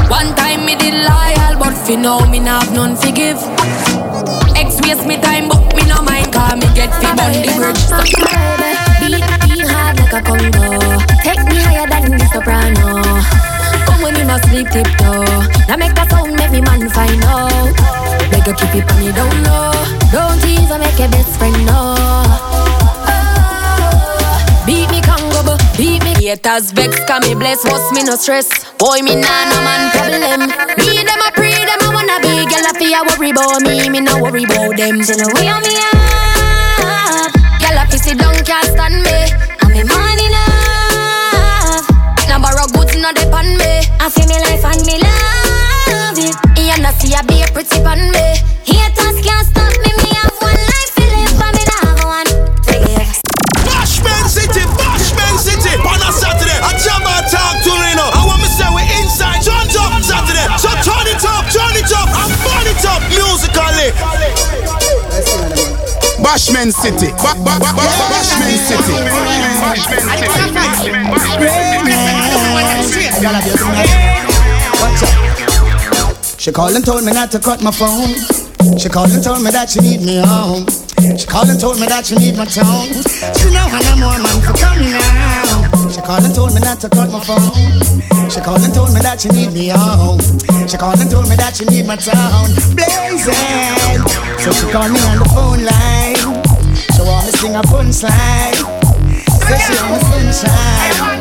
[0.10, 3.42] One time me did loyal, but for now me not have none forgive.
[4.54, 7.82] Ex waste me time, but me no mind, cause me get fi bond the bridge.
[7.90, 7.98] So,
[9.02, 11.02] Beat, beat hard like a Congo.
[11.26, 13.33] Take me higher than the soprano.
[14.18, 15.26] You must sleep tiptoe.
[15.68, 17.74] Now make a sound, make me man find out.
[18.32, 19.74] Beg you keep it on me down low.
[20.12, 21.96] Don't even make your best friend know.
[23.10, 28.48] Oh, beat me Congo, beat me Haters vex, cause me bless, must me no stress
[28.80, 30.50] Boy, me nah no man problem
[30.80, 34.00] Me them a pray, them a wanna be Girl, I fear worry about me, me
[34.00, 37.28] no worry about them So no way on me ah.
[37.28, 37.34] up.
[37.60, 39.30] Girl, I sit down, can't stand me
[39.62, 41.86] And me money enough.
[42.32, 46.36] Now borrow goods, no depend me I feel me life and me love it.
[46.60, 48.36] You not see I be a pretty pan me
[48.68, 49.92] Haters can't stop me.
[50.04, 53.08] Me have one life to live, but me not have one to give.
[53.64, 55.72] Bashment City, Bashment City.
[55.88, 58.04] On a Saturday, a jam and talk to Reno.
[58.12, 60.48] I want me say we inside, turn it up Saturday.
[60.60, 63.90] So turn it up, turn it up, and burn it up musically.
[66.20, 67.08] Bashment City.
[67.24, 70.04] Ba- ba- ba- ba- Bashment City.
[73.24, 73.32] She
[76.52, 78.20] called and told me not to cut my phone.
[78.78, 80.68] She called and told me that she need me home.
[81.16, 82.92] She called and told me that she need my tone.
[82.92, 85.72] She know I know more man for come now.
[85.88, 87.80] She called and told me not to cut my phone.
[88.28, 90.20] She called and told me that she need me home.
[90.68, 92.52] She called and told me that she need my tone.
[92.76, 94.04] Blazing.
[94.44, 96.20] So she called me on the phone line.
[96.76, 98.60] She want me sing a fun slide.
[99.48, 101.13] So she want me sunshine.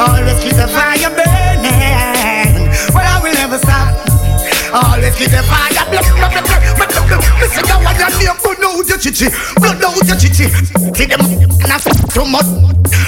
[0.00, 1.10] Always keep the fire.
[2.94, 3.92] Well, I will never stop.
[4.72, 6.12] Always keep the fire burning.
[7.40, 7.64] Listen,
[8.72, 10.48] now I got me blood out your chichi, blood out your chichi.
[10.94, 12.46] See them and I f too much.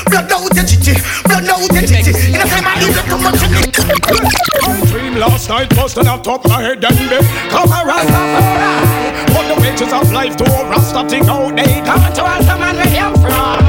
[0.06, 2.12] Blood out your chichi, blood out your chichi.
[2.32, 3.40] In the time I leave it too much.
[4.90, 7.18] dream last night was on top my head and be
[7.50, 12.12] Come a Rastafari What the wages of life to a Rasta thing out they Come
[12.12, 13.64] to Rasta man where you from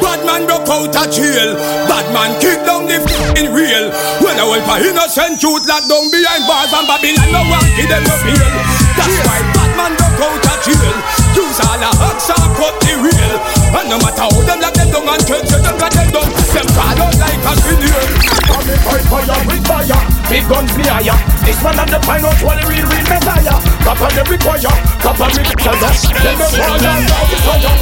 [0.00, 1.54] Bad man broke out of jail.
[1.86, 3.92] Bad man kick down the f***ing real.
[4.24, 7.88] When I went for innocent youth locked down behind bars and Babylon, no one give
[7.88, 8.48] them no feel.
[8.96, 11.19] That's why bad man broke out of jail.
[11.36, 13.34] Use all the hooks and cut the real.
[13.70, 16.66] And no matter how them lock them down and catch them got them down, them
[16.74, 18.10] call out like a grenade.
[18.46, 20.00] Come me fight fire with fire.
[20.30, 21.18] Big guns me higher.
[21.46, 23.58] This man and the pine out one real real messiah.
[23.82, 27.74] Copper them require Copper me fire Then me fall down down the fire.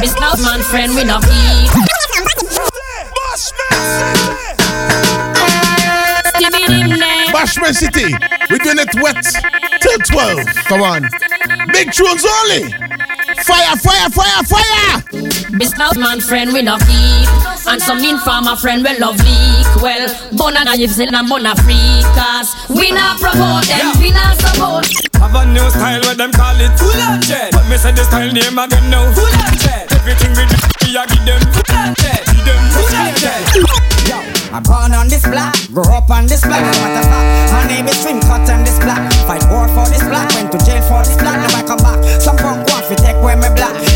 [0.00, 1.96] Business man friend we not keep
[7.36, 8.16] Bashment City,
[8.48, 9.20] we're doing it wet
[9.84, 10.40] till 12.
[10.72, 11.02] Come on.
[11.68, 12.72] Big tunes only.
[13.44, 15.04] Fire, fire, fire, fire.
[15.60, 17.28] Business man friend we not keep.
[17.68, 19.68] And some informer friend we love leak.
[19.84, 24.88] Well, bona na yips and bona free Cause we not promote them, we not support.
[25.20, 26.72] Have a new style where them call it?
[26.80, 27.52] Full on jet.
[27.52, 29.12] But me say the style name again now.
[29.12, 29.92] Full on jet.
[29.92, 30.56] Everything we do,
[30.88, 32.24] we a give them Full on jet.
[32.32, 36.64] Give them full on jet I'm born on this block, grew up on this block.
[36.64, 37.52] What the fuck?
[37.52, 39.04] My name is Swing Cut on this block.
[39.28, 41.36] Fight war for this block, went to jail for this block.
[41.36, 42.00] Now I come back.
[42.24, 42.40] Some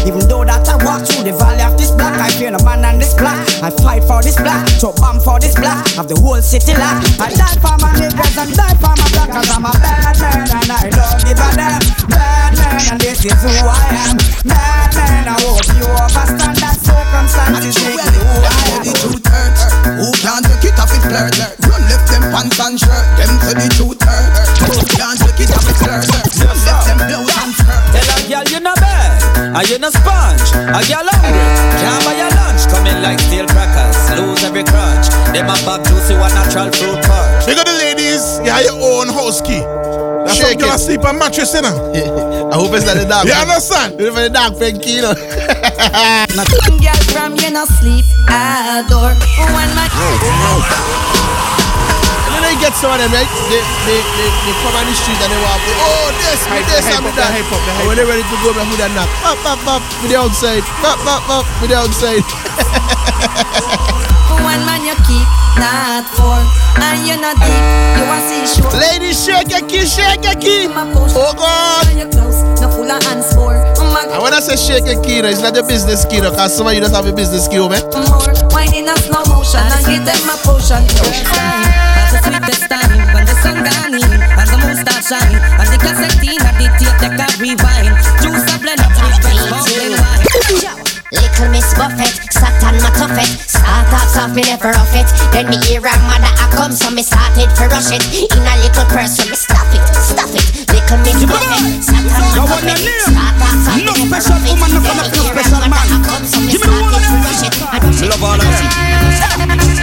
[0.09, 2.85] Even though that I walk through the valley of this block, I feel a man
[2.85, 3.37] on this block.
[3.61, 5.85] I fight for this block, so bomb for this block.
[6.01, 7.21] Have the whole city locked.
[7.21, 9.29] I die for my niggas and die for my block.
[9.29, 11.83] Cause I'm a bad man and I don't give a damn.
[12.09, 14.17] Bad man and this is who I am.
[14.49, 18.83] Bad man, I hope you understand that circumstances make me who I am.
[18.89, 19.59] the truth hurt.
[20.01, 21.37] Who can't take it off it flirt?
[21.69, 23.05] Run left them pants and shirt.
[23.21, 24.01] Them say the truth.
[29.53, 30.51] Bad, and you no sponge.
[30.55, 31.45] A girl hungry,
[31.81, 32.63] can't buy your lunch.
[32.71, 35.09] Coming like steel crackers, lose every crunch.
[35.35, 37.47] Them a pop juicy one natural fruit punch.
[37.47, 39.61] Big up the ladies, you have your own house key.
[40.25, 40.79] That's how Shake you it.
[40.79, 41.75] sleep on mattress, you know.
[42.53, 43.27] I hope it's not the dog.
[43.27, 43.95] You understand?
[43.99, 45.15] It's for the dog friend key, you know.
[46.81, 49.15] Girl from you no sleep at door.
[49.55, 50.37] When my And then
[52.51, 53.31] they get some of them, right?
[53.47, 56.83] They, they, they, they come on the street and they walk, oh, this, me this,
[56.91, 57.31] and me that.
[57.31, 59.07] And when they're ready to go, they who that knock.
[59.23, 60.67] Pop, pop, pop, with the outside.
[60.83, 62.27] Pop, pop, pop, with the outside.
[64.43, 65.23] one man you keep
[65.63, 66.43] not for,
[66.83, 67.63] and you're not deep.
[68.03, 68.75] You want see short.
[68.75, 70.67] Ladies, shake your key, shake your key.
[70.75, 71.87] Oh God.
[71.95, 73.55] You close, no full of hands for.
[73.55, 76.75] And when I say shake a key, it's not your business key, because some of
[76.75, 77.83] you just have a business key, oh, man.
[78.11, 80.83] More whining a slow motion and give them a potion.
[85.11, 87.91] Shine and the cassette in and the tape take a rewind.
[88.23, 90.23] Juice a blend up with fresh pumpkin wine.
[91.11, 93.27] Little Miss Buffett, sat on my tuffet.
[93.43, 95.11] Start off soft, me never off it.
[95.35, 98.07] Then me hear her mother a come, so me started to rush it.
[98.31, 100.47] In a little purse, so me stop it, stop it.
[100.71, 102.79] Little Miss Buffett, sat on my tuffet.
[103.11, 104.55] Start off soft, me never off it.
[104.55, 107.59] Then me hear her mother a come, so me started to rush it.
[107.67, 108.63] I rush it, Love all of them.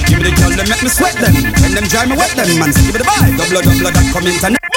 [0.07, 1.35] Give me the girl, them make me sweat them.
[1.59, 2.71] When them dry me wet them, man.
[2.71, 3.35] Give me the vibe.
[3.35, 4.76] Double, double, that come internet.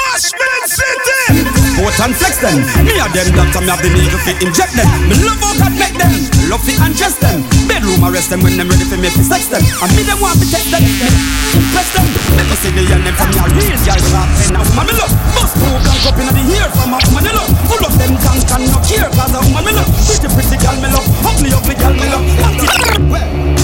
[1.80, 2.60] Bashman and flex them.
[2.84, 4.84] Me a them doctor, me have the needle fit inject them.
[5.08, 6.12] Me love how God make them.
[6.52, 7.40] Love fit undress them.
[7.64, 9.64] Bedroom arrest them when them ready for me to sex them.
[9.64, 10.84] And me them want to test them.
[10.84, 12.06] Impress them.
[12.36, 14.48] Let me see the young them from your real girl sharp pen.
[14.52, 15.12] Now woman me love.
[15.32, 17.50] Bust through blank up inna the ear from a woman me love.
[17.64, 19.88] Full of them tank and no care cause a woman me love.
[20.04, 21.08] Pretty pretty girl me love.
[21.24, 22.24] Ugly ugly girl me love.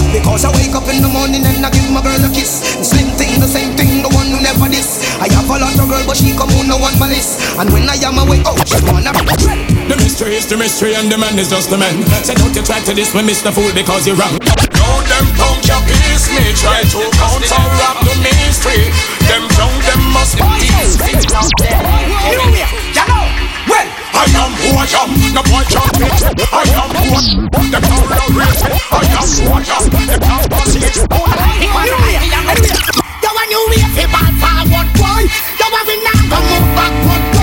[0.09, 2.65] Because I wake up in the morning and I give my girl a kiss.
[2.81, 4.26] Slim thing, the same thing, the one
[4.57, 5.05] who never this.
[5.21, 7.37] I have a lot of girl, but she come on no one malice.
[7.57, 9.13] And when I am away, oh, she wanna.
[9.13, 12.03] The mystery is the mystery and the man is just the man.
[12.25, 13.53] Say don't you try to this with Mr.
[13.53, 14.37] Fool because you're wrong.
[14.87, 18.87] Now them punk your piece me Try to counteract the mystery
[19.27, 20.47] Them drunk, them must be
[23.67, 26.07] Well, I am who I am, no boy can be.
[26.07, 28.71] I am who I am, them now will raise me.
[28.95, 30.67] I am who I am, them now will
[33.47, 35.23] want you wait for ball forward, boy.
[35.71, 37.36] Want we now go move backward,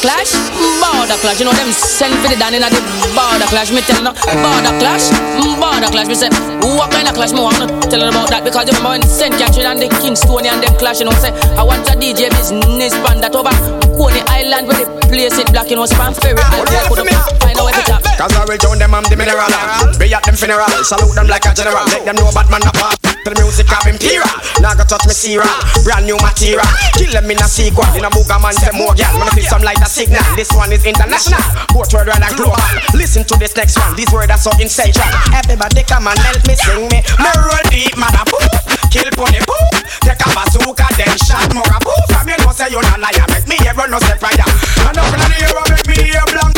[0.00, 0.32] clash,
[0.80, 1.38] border clash.
[1.38, 2.70] You know them send for the down in the
[3.14, 3.70] border clash.
[3.70, 5.10] Me tell no border clash,
[5.58, 6.08] border clash.
[6.08, 6.30] Me say
[6.78, 9.02] what kind of clash me want to tell her about that because you remember when
[9.02, 11.00] Saint Catherine and the Kingstonian and them clash.
[11.00, 13.52] You know say I want a DJ business band that over
[13.98, 15.70] Coney Island where they place it black.
[15.70, 16.38] You know span ferry.
[16.38, 17.02] I could
[17.42, 17.97] find out to tap.
[18.18, 19.46] Cause I reach on them, I'm the mineral.
[19.94, 21.86] Be at them funeral, salute them like a general.
[21.86, 22.98] Make them know bad man apart.
[22.98, 24.26] To the music of imperial.
[24.58, 25.46] Now go touch me Sierra,
[25.86, 26.66] brand new material.
[26.98, 27.86] Kill them in a sequel.
[27.94, 29.14] In a booga man, say more gal.
[29.14, 30.18] Wanna see some like a signal.
[30.34, 31.38] This one is international.
[31.70, 32.58] Both worldwide and global.
[32.90, 33.94] Listen to this next one.
[33.94, 35.06] These words are so essential.
[35.30, 36.98] Everybody come and help me sing me.
[37.22, 38.50] Me roll deep, mother poof.
[38.90, 39.78] Kill pony poof.
[40.02, 42.02] Take a bazooka, then shot more a poof.
[42.10, 43.30] From you know say you not liar.
[43.30, 44.42] Make me hear no say fire.
[44.90, 46.57] And up in the air, make me hear blank.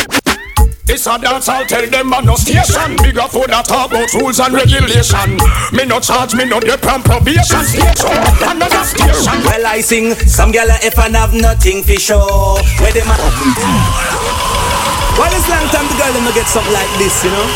[0.90, 4.42] This a dance, I'll tell them I'm no station Bigger for that talk about rules
[4.42, 5.38] and regulation
[5.70, 8.10] Me no charge, me no dip on probation Station,
[8.42, 12.58] another station Well, I sing some gyal if I have nothing for show.
[12.82, 13.14] Where them a
[15.14, 17.46] Well, it's long time the girl them no get something like this, you know.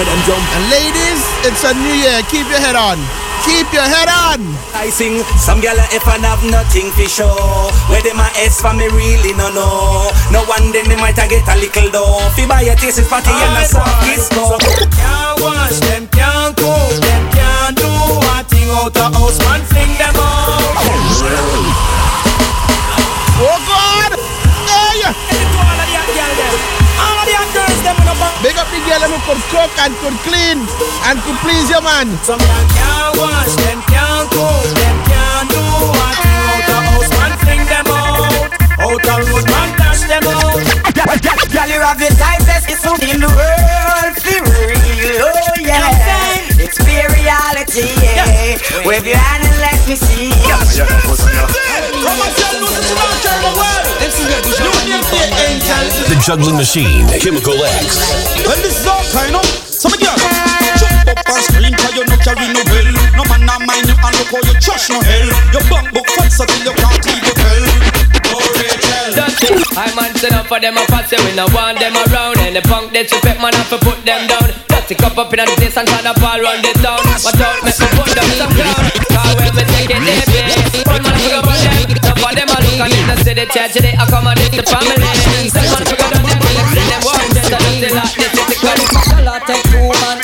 [0.00, 0.40] Where them jump.
[0.56, 2.24] And ladies, it's a new year.
[2.32, 2.96] Keep your head on.
[3.44, 4.40] Keep your head on.
[4.72, 7.36] I sing some gyal if I have nothing for show.
[7.92, 10.08] Where them a S for me really no know.
[10.32, 12.32] No one then they might a get a little dough.
[12.34, 14.56] Fi buy a taste of fatty and a soft kiss go.
[14.96, 19.92] Can't wash them, can't cook them, can't do one thing out the house, man fling
[20.00, 21.93] them out.
[28.74, 30.58] The girl who could cook and could clean
[31.06, 32.10] and could please your man.
[32.26, 37.10] Some man can't wash them, can't cook them, can't do one thing out the house,
[37.14, 38.50] man fling them out.
[38.82, 40.58] Out the road, man dash them out.
[41.54, 45.94] Girl, you have the tightest it's in the world, for real, oh yeah.
[46.58, 48.58] It's pure reality, yeah.
[48.82, 50.34] Wave your hand and let me see.
[55.54, 58.42] The juggling machine, Chemical X.
[58.58, 59.44] This is all kind of.
[59.44, 60.16] So me girl,
[60.74, 62.64] jump up and you no
[63.14, 65.30] no man mind you and look how you trash no hell.
[65.52, 66.08] Book
[66.66, 67.93] you can't.
[69.44, 72.62] I man stand up for them a pass we no want them around And the
[72.64, 75.76] punk they respect man have to put them down Dirty cup up in the place
[75.76, 79.36] and tryna fall run the town Watch out, make me put them some clown Cause
[79.36, 82.58] when me take it they pay One man forget about them Some of them a
[82.64, 85.12] look and they see the church they accommodate the family
[85.52, 88.56] Some man forget about them See them walk just a little like this is the
[88.64, 90.16] curry Dollar take two man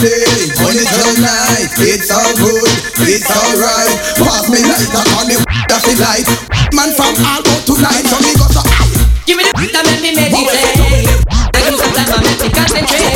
[0.00, 1.60] all day, it all.
[1.80, 2.64] It's all good,
[3.04, 3.96] it's alright.
[4.16, 5.36] Pass me lighter on the
[5.68, 6.28] that feel light.
[6.72, 8.62] Man from all out tonight, amigos a
[9.28, 11.04] Give me the beat and make me meditate.
[11.52, 13.12] Take you some time and make me concentrate.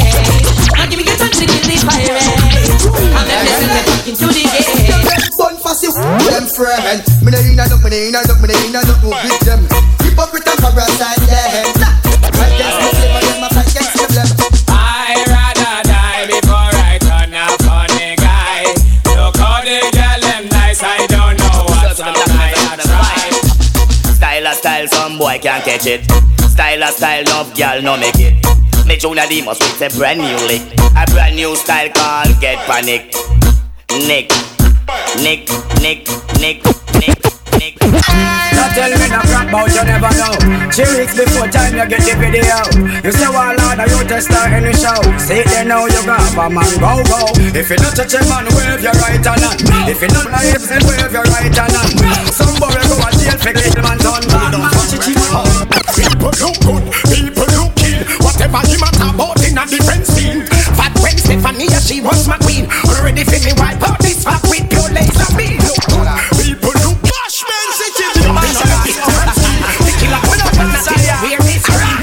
[0.77, 2.21] And give me the touch to kill the pirate.
[3.25, 4.85] Me send me back into the game.
[6.29, 7.01] them friend.
[7.25, 9.65] Me no inna no, me no inna no, me no inna no with them.
[10.05, 11.74] Hypocrite and parasite them.
[25.87, 26.05] It.
[26.51, 28.35] Style a style, no girl no make it.
[28.87, 30.63] Me tune a demos with a brand new lick.
[30.97, 33.13] A brand new style called Get Panic.
[34.07, 34.31] Nick,
[35.23, 35.49] Nick,
[35.81, 36.09] Nick,
[36.41, 36.61] Nick,
[37.01, 37.21] Nick,
[37.59, 37.75] Nick.
[38.55, 40.35] Now tell me no crap about you never know.
[40.73, 42.59] Three weeks before time you get the video.
[43.05, 45.01] You say well Lord, you just start any show.
[45.19, 47.21] Say it then now you got a man go go.
[47.55, 49.61] If you not touch a man, wave your right hand.
[49.89, 51.99] If you not like hips, wave your right hand.
[52.33, 54.04] Somebody go a jail for kill man
[56.41, 58.03] look good, people look kill.
[58.25, 60.47] Whatever him a about in a different scene.
[60.75, 62.67] Fat when Stephanie, she was my queen.
[62.89, 65.59] Already feel me wipe out this fat with pure laser beam.
[65.63, 66.09] Look good,
[66.41, 68.07] people look Bashment City.
[68.15, 69.63] The different scene.
[69.85, 71.99] The killer when on the side, hear me scream.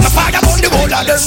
[0.00, 1.20] My fire on the wall of them.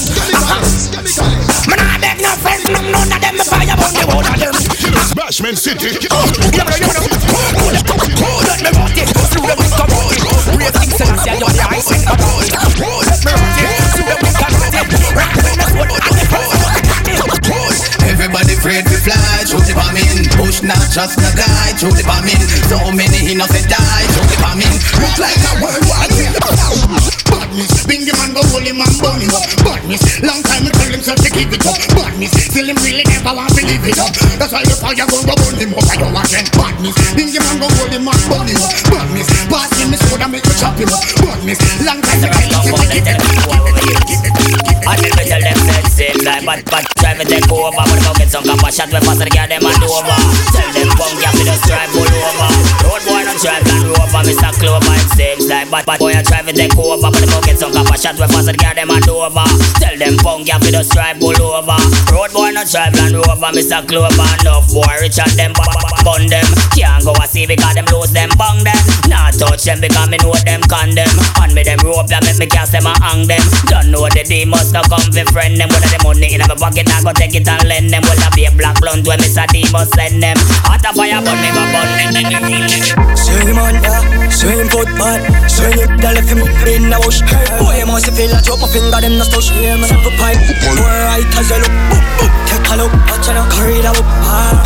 [1.68, 3.34] Man, I beg no friends, no none of them.
[3.36, 4.54] My fire on the wall of them.
[5.14, 5.98] Bashment City.
[6.54, 6.66] Let
[8.62, 9.93] me rock it, through the
[10.72, 11.04] the
[12.20, 12.54] road.
[18.04, 22.40] Everybody afraid to fly, through the bombing Push not just the guy, through the bombing
[22.72, 26.08] So many innocent die, through the bombing Look like a world war
[27.28, 29.46] Badness, bingy man go hold him and him up.
[29.62, 33.34] Badness, long time I tell himself to give it up Badness, still him really never
[33.34, 34.14] want to live it up.
[34.38, 35.82] That's why the fire go go burn him up.
[35.82, 36.94] I don't want them badness.
[37.10, 38.70] Bingy man go hold him and burn him up.
[38.86, 41.02] Badness, pass him the sword and make me chop him up.
[41.18, 42.70] Badness, long time to give it up
[44.86, 47.74] I me tell them said same like but but try me take over.
[47.74, 50.14] But don't get some copper shot when faster get them and over.
[50.54, 52.73] Tell them punk yeah me just drive all over.
[53.34, 54.52] Boy don't drive Land Rover, Mr.
[54.62, 57.58] Clover it seems like but but boy I try me take over but don't get
[57.58, 59.42] some copper shot when faster get them and over.
[59.82, 61.78] Tell them punk yeah me just drive all over.
[62.14, 63.82] Road boy don't drive Land Rover, Mr.
[63.82, 65.50] Clover enough boy rich and them
[66.06, 66.46] bun them.
[66.78, 68.78] Can't go a see because them lose them bang them.
[69.10, 71.10] Not touch them because me know them condemn.
[71.42, 73.42] On me them rope that make me cast them and hang them.
[73.66, 75.74] Don't know the demons now come fi friend them.
[75.74, 78.06] With the money in my pocket I go take it and lend them.
[78.06, 79.42] Well I be a black blunt when Mr.
[79.50, 80.38] Demons send them.
[80.70, 83.23] Hot a fire burn me go burn them.
[83.24, 85.16] Swing man, yeah, swing football
[85.48, 87.24] Swing it, the left him in the bush.
[87.56, 89.48] Boy, you must feel like drop my finger, them no stush
[89.88, 90.36] Simple pipe,
[90.76, 91.72] more right as you look.
[91.88, 92.43] Boop, boop.
[92.74, 94.08] Look, watch and carry the whoop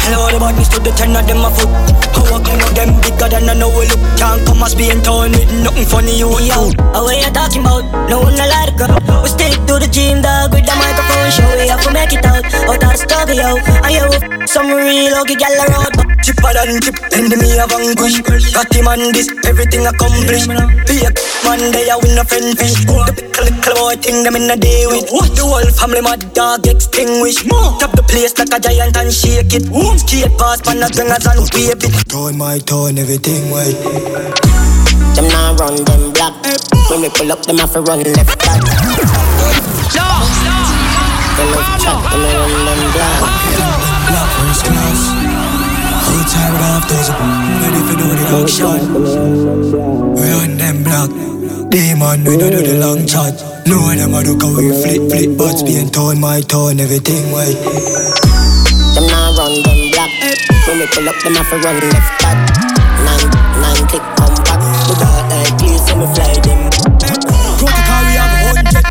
[0.00, 1.68] Hello, the bodies to the ten of them a foot.
[2.16, 4.00] How I can know them bigger than I know we look?
[4.16, 7.84] Can't come as being torn with nothing funny you Yo, what you talking about?
[8.08, 8.88] No one a lot of go
[9.20, 11.28] We stick to the gym, dog, with the microphone.
[11.28, 15.12] Show We have to make it out, out of the studio And you some real
[15.12, 15.92] ugly gal around?
[16.24, 18.24] Chipper than chip, then me a vanquish.
[18.52, 20.48] Got him on this, everything accomplished.
[20.88, 21.12] Be a
[21.44, 22.80] man, they a win a friend fish.
[22.88, 25.04] The pickle little boy thing them in a day with.
[25.36, 27.44] The whole family mad dog extinguish
[27.78, 29.66] Tap the place like a giant and shake it.
[29.98, 31.94] Skate past pan a swingers and wave it.
[32.06, 33.74] Turn my turn, everything white
[35.18, 36.34] Them now run them black.
[36.90, 38.62] When we pull up, them have to run left back.
[41.34, 43.18] Them love chat, them a run them black.
[44.06, 45.02] Black first class.
[46.08, 47.16] Outside with half dozen
[47.60, 48.80] Ready for do the action
[50.16, 51.10] Run them black.
[51.70, 55.36] Demon, we don't do the long chat No them a look how we flip, flip
[55.36, 57.52] Butts being torn, my tone, everything white
[58.96, 60.08] Them now run them black
[60.64, 62.48] When we pull up, them have to run left back.
[63.04, 63.28] Nine,
[63.60, 64.56] nine click come back.
[64.88, 66.72] We got like please, so me fly them.
[67.60, 68.88] Protocol, we have a hundred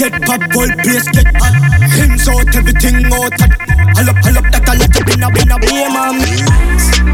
[0.00, 1.52] Get pop, whole place get hot.
[1.84, 5.56] Hands out, everything out Hull up, hull up, that a lot in a, in a
[5.60, 6.24] Be man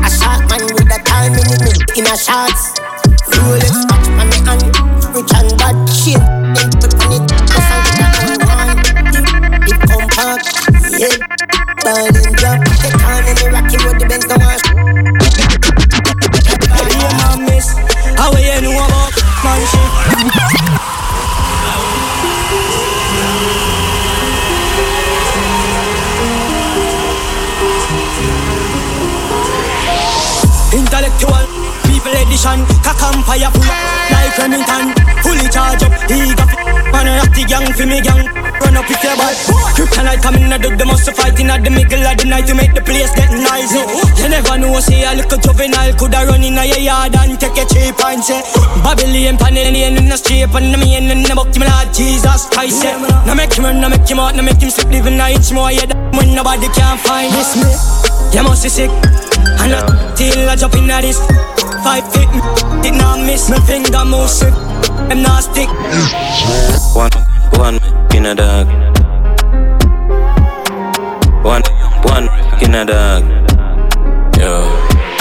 [0.07, 2.79] A shot man with a time in it in a shots
[3.27, 4.71] Rolex watch on me hand
[5.11, 6.40] Rich and bad shit
[11.81, 14.29] Drop The rocky road The Benz
[17.09, 17.73] a miss?
[18.21, 18.29] How
[19.65, 19.91] shit
[30.77, 31.45] Intellectual
[31.89, 33.65] people edition Cock and fire full
[34.13, 36.53] like Remington Fully charged up, he got
[36.93, 39.35] Man, rock the gang for me gang Run up with your ball
[39.75, 42.27] Krypton night, come in, I do the most So fighting at the middle of the
[42.31, 43.75] night to make the place get nice.
[43.75, 47.59] You never know, say a little juvenile coulda run in a your yard and take
[47.59, 48.39] a cheap and say,
[48.87, 52.87] Babylon, panel in the street, and the me in the book, me Lord Jesus Christ.
[53.27, 55.51] Now make him run, now make him out, now make him sleep, living a inch
[55.51, 57.67] more, yeah, when nobody can find this me.
[58.31, 61.19] You must be sick, and not till I jump in at this.
[61.83, 62.31] Five feet,
[62.87, 64.55] did not miss, my finger move sick,
[65.11, 65.67] I'm not stick.
[66.95, 67.11] One,
[67.59, 67.79] one
[68.15, 68.67] in a dog.
[71.45, 71.63] One,
[72.05, 72.29] one
[72.63, 73.25] in a dog.
[74.39, 74.80] Yo.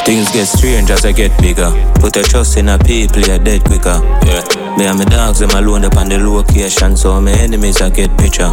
[0.09, 1.69] Things get strange as I get bigger.
[2.01, 4.01] Put your trust in a people, you're dead quicker.
[4.25, 4.41] Yeah.
[4.75, 8.09] Me and my dogs, them alone up on the location, so my enemies I get
[8.17, 8.49] picture.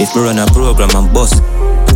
[0.00, 1.38] If me run a program I'm boss.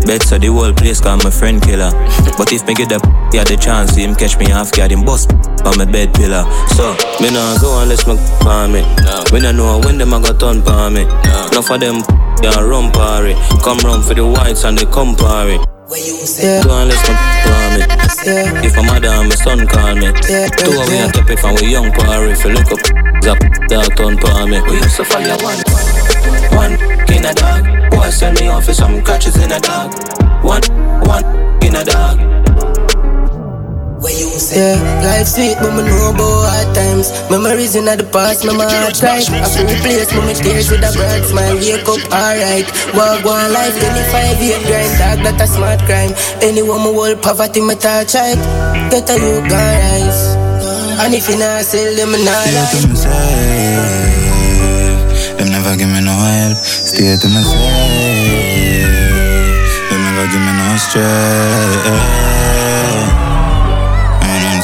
[0.05, 1.89] Better the whole place call my friend killer.
[2.37, 3.01] but if me get the
[3.33, 5.33] yeah the chance, see him catch me half guard him bust
[5.65, 6.45] on my bed pillar.
[6.77, 6.93] So
[7.25, 8.83] me nah go unless me palm me.
[9.01, 9.25] No.
[9.33, 11.05] Me nah know when them a got turn palm me.
[11.05, 11.49] No.
[11.53, 12.05] Enough of them
[12.45, 13.33] yeah run party.
[13.65, 15.57] Come run for the whites and they come party.
[15.91, 16.63] Yeah.
[16.63, 17.81] Go unless me palm me.
[18.25, 18.65] Yeah.
[18.65, 20.07] If my mother and my son call me.
[20.29, 20.47] Yeah.
[20.47, 22.31] Two of we on top if I'm we young party.
[22.31, 22.79] If you look up,
[23.25, 24.61] zap dog turn palm me.
[24.63, 25.59] We used to follow one,
[26.55, 26.73] one
[27.11, 27.91] in a dog.
[27.91, 29.93] Boy send me off for some catches in a dog.
[30.45, 30.63] One,
[31.03, 31.25] one
[31.65, 32.50] in a dog.
[34.01, 37.13] Where you say, yeah, life sweet, but me know about hard times.
[37.29, 39.21] Memories in the past, my heart right.
[39.29, 41.61] I feel replace my tears with a bright smile.
[41.61, 42.65] Wake up, alright.
[42.97, 44.97] Walk one life, 25 year grind.
[44.97, 46.17] Dog, that a smart crime.
[46.41, 48.41] Anyone who hold poverty, me touch right.
[48.89, 50.33] Get a you gun rise.
[51.05, 53.13] And if you not sell them, not Stay to myself.
[55.37, 56.57] Them never give me no help.
[56.65, 57.53] Stay to myself.
[59.93, 62.40] Them never give me no stress.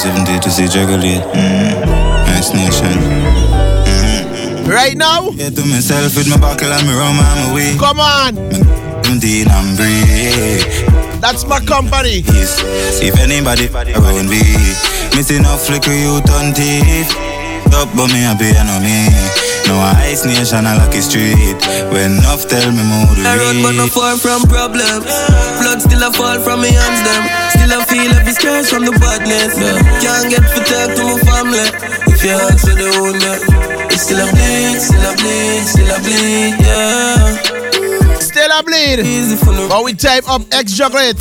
[0.07, 1.19] 70 to see Juggalate.
[1.35, 1.83] Mm.
[2.31, 2.95] Nice nation.
[2.95, 4.69] Mm.
[4.69, 5.31] Right now?
[5.35, 7.75] Yeah, to myself with my buckle and my rum and my weed.
[7.77, 8.35] Come on.
[11.19, 12.23] That's my company.
[12.23, 12.63] Yes.
[13.03, 14.43] If anybody around me,
[15.19, 17.11] missing a flicker, you turn teeth.
[17.75, 19.83] Up, but me I happy, I know me.
[19.83, 21.59] No ice nation, a lucky street.
[21.91, 25.07] When enough tell me more to I run, but no far from problems.
[25.61, 27.23] Blood still a fall from me hands, them.
[27.55, 29.59] Still I feel every scars from the badness.
[29.59, 29.83] Yeah.
[30.01, 31.67] Can't get to talk to my family.
[32.15, 33.23] If you ask for the wound,
[33.93, 37.37] it's still a bleed, still a bleed, still a bleed, yeah.
[38.21, 39.05] Still a bleed.
[39.69, 41.19] But we type up X Juggalate.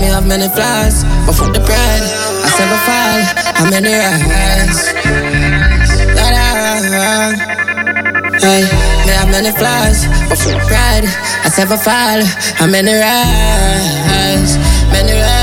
[0.00, 2.04] Me have many flaws, but fuck the pride.
[2.44, 3.20] I never fall,
[3.56, 4.93] I'm in the rise.
[7.14, 8.62] Hey,
[9.06, 11.04] me have many flaws, but fuck pride.
[11.44, 12.20] I never fall,
[12.58, 14.56] I'm in the rise,
[14.90, 15.33] many rise.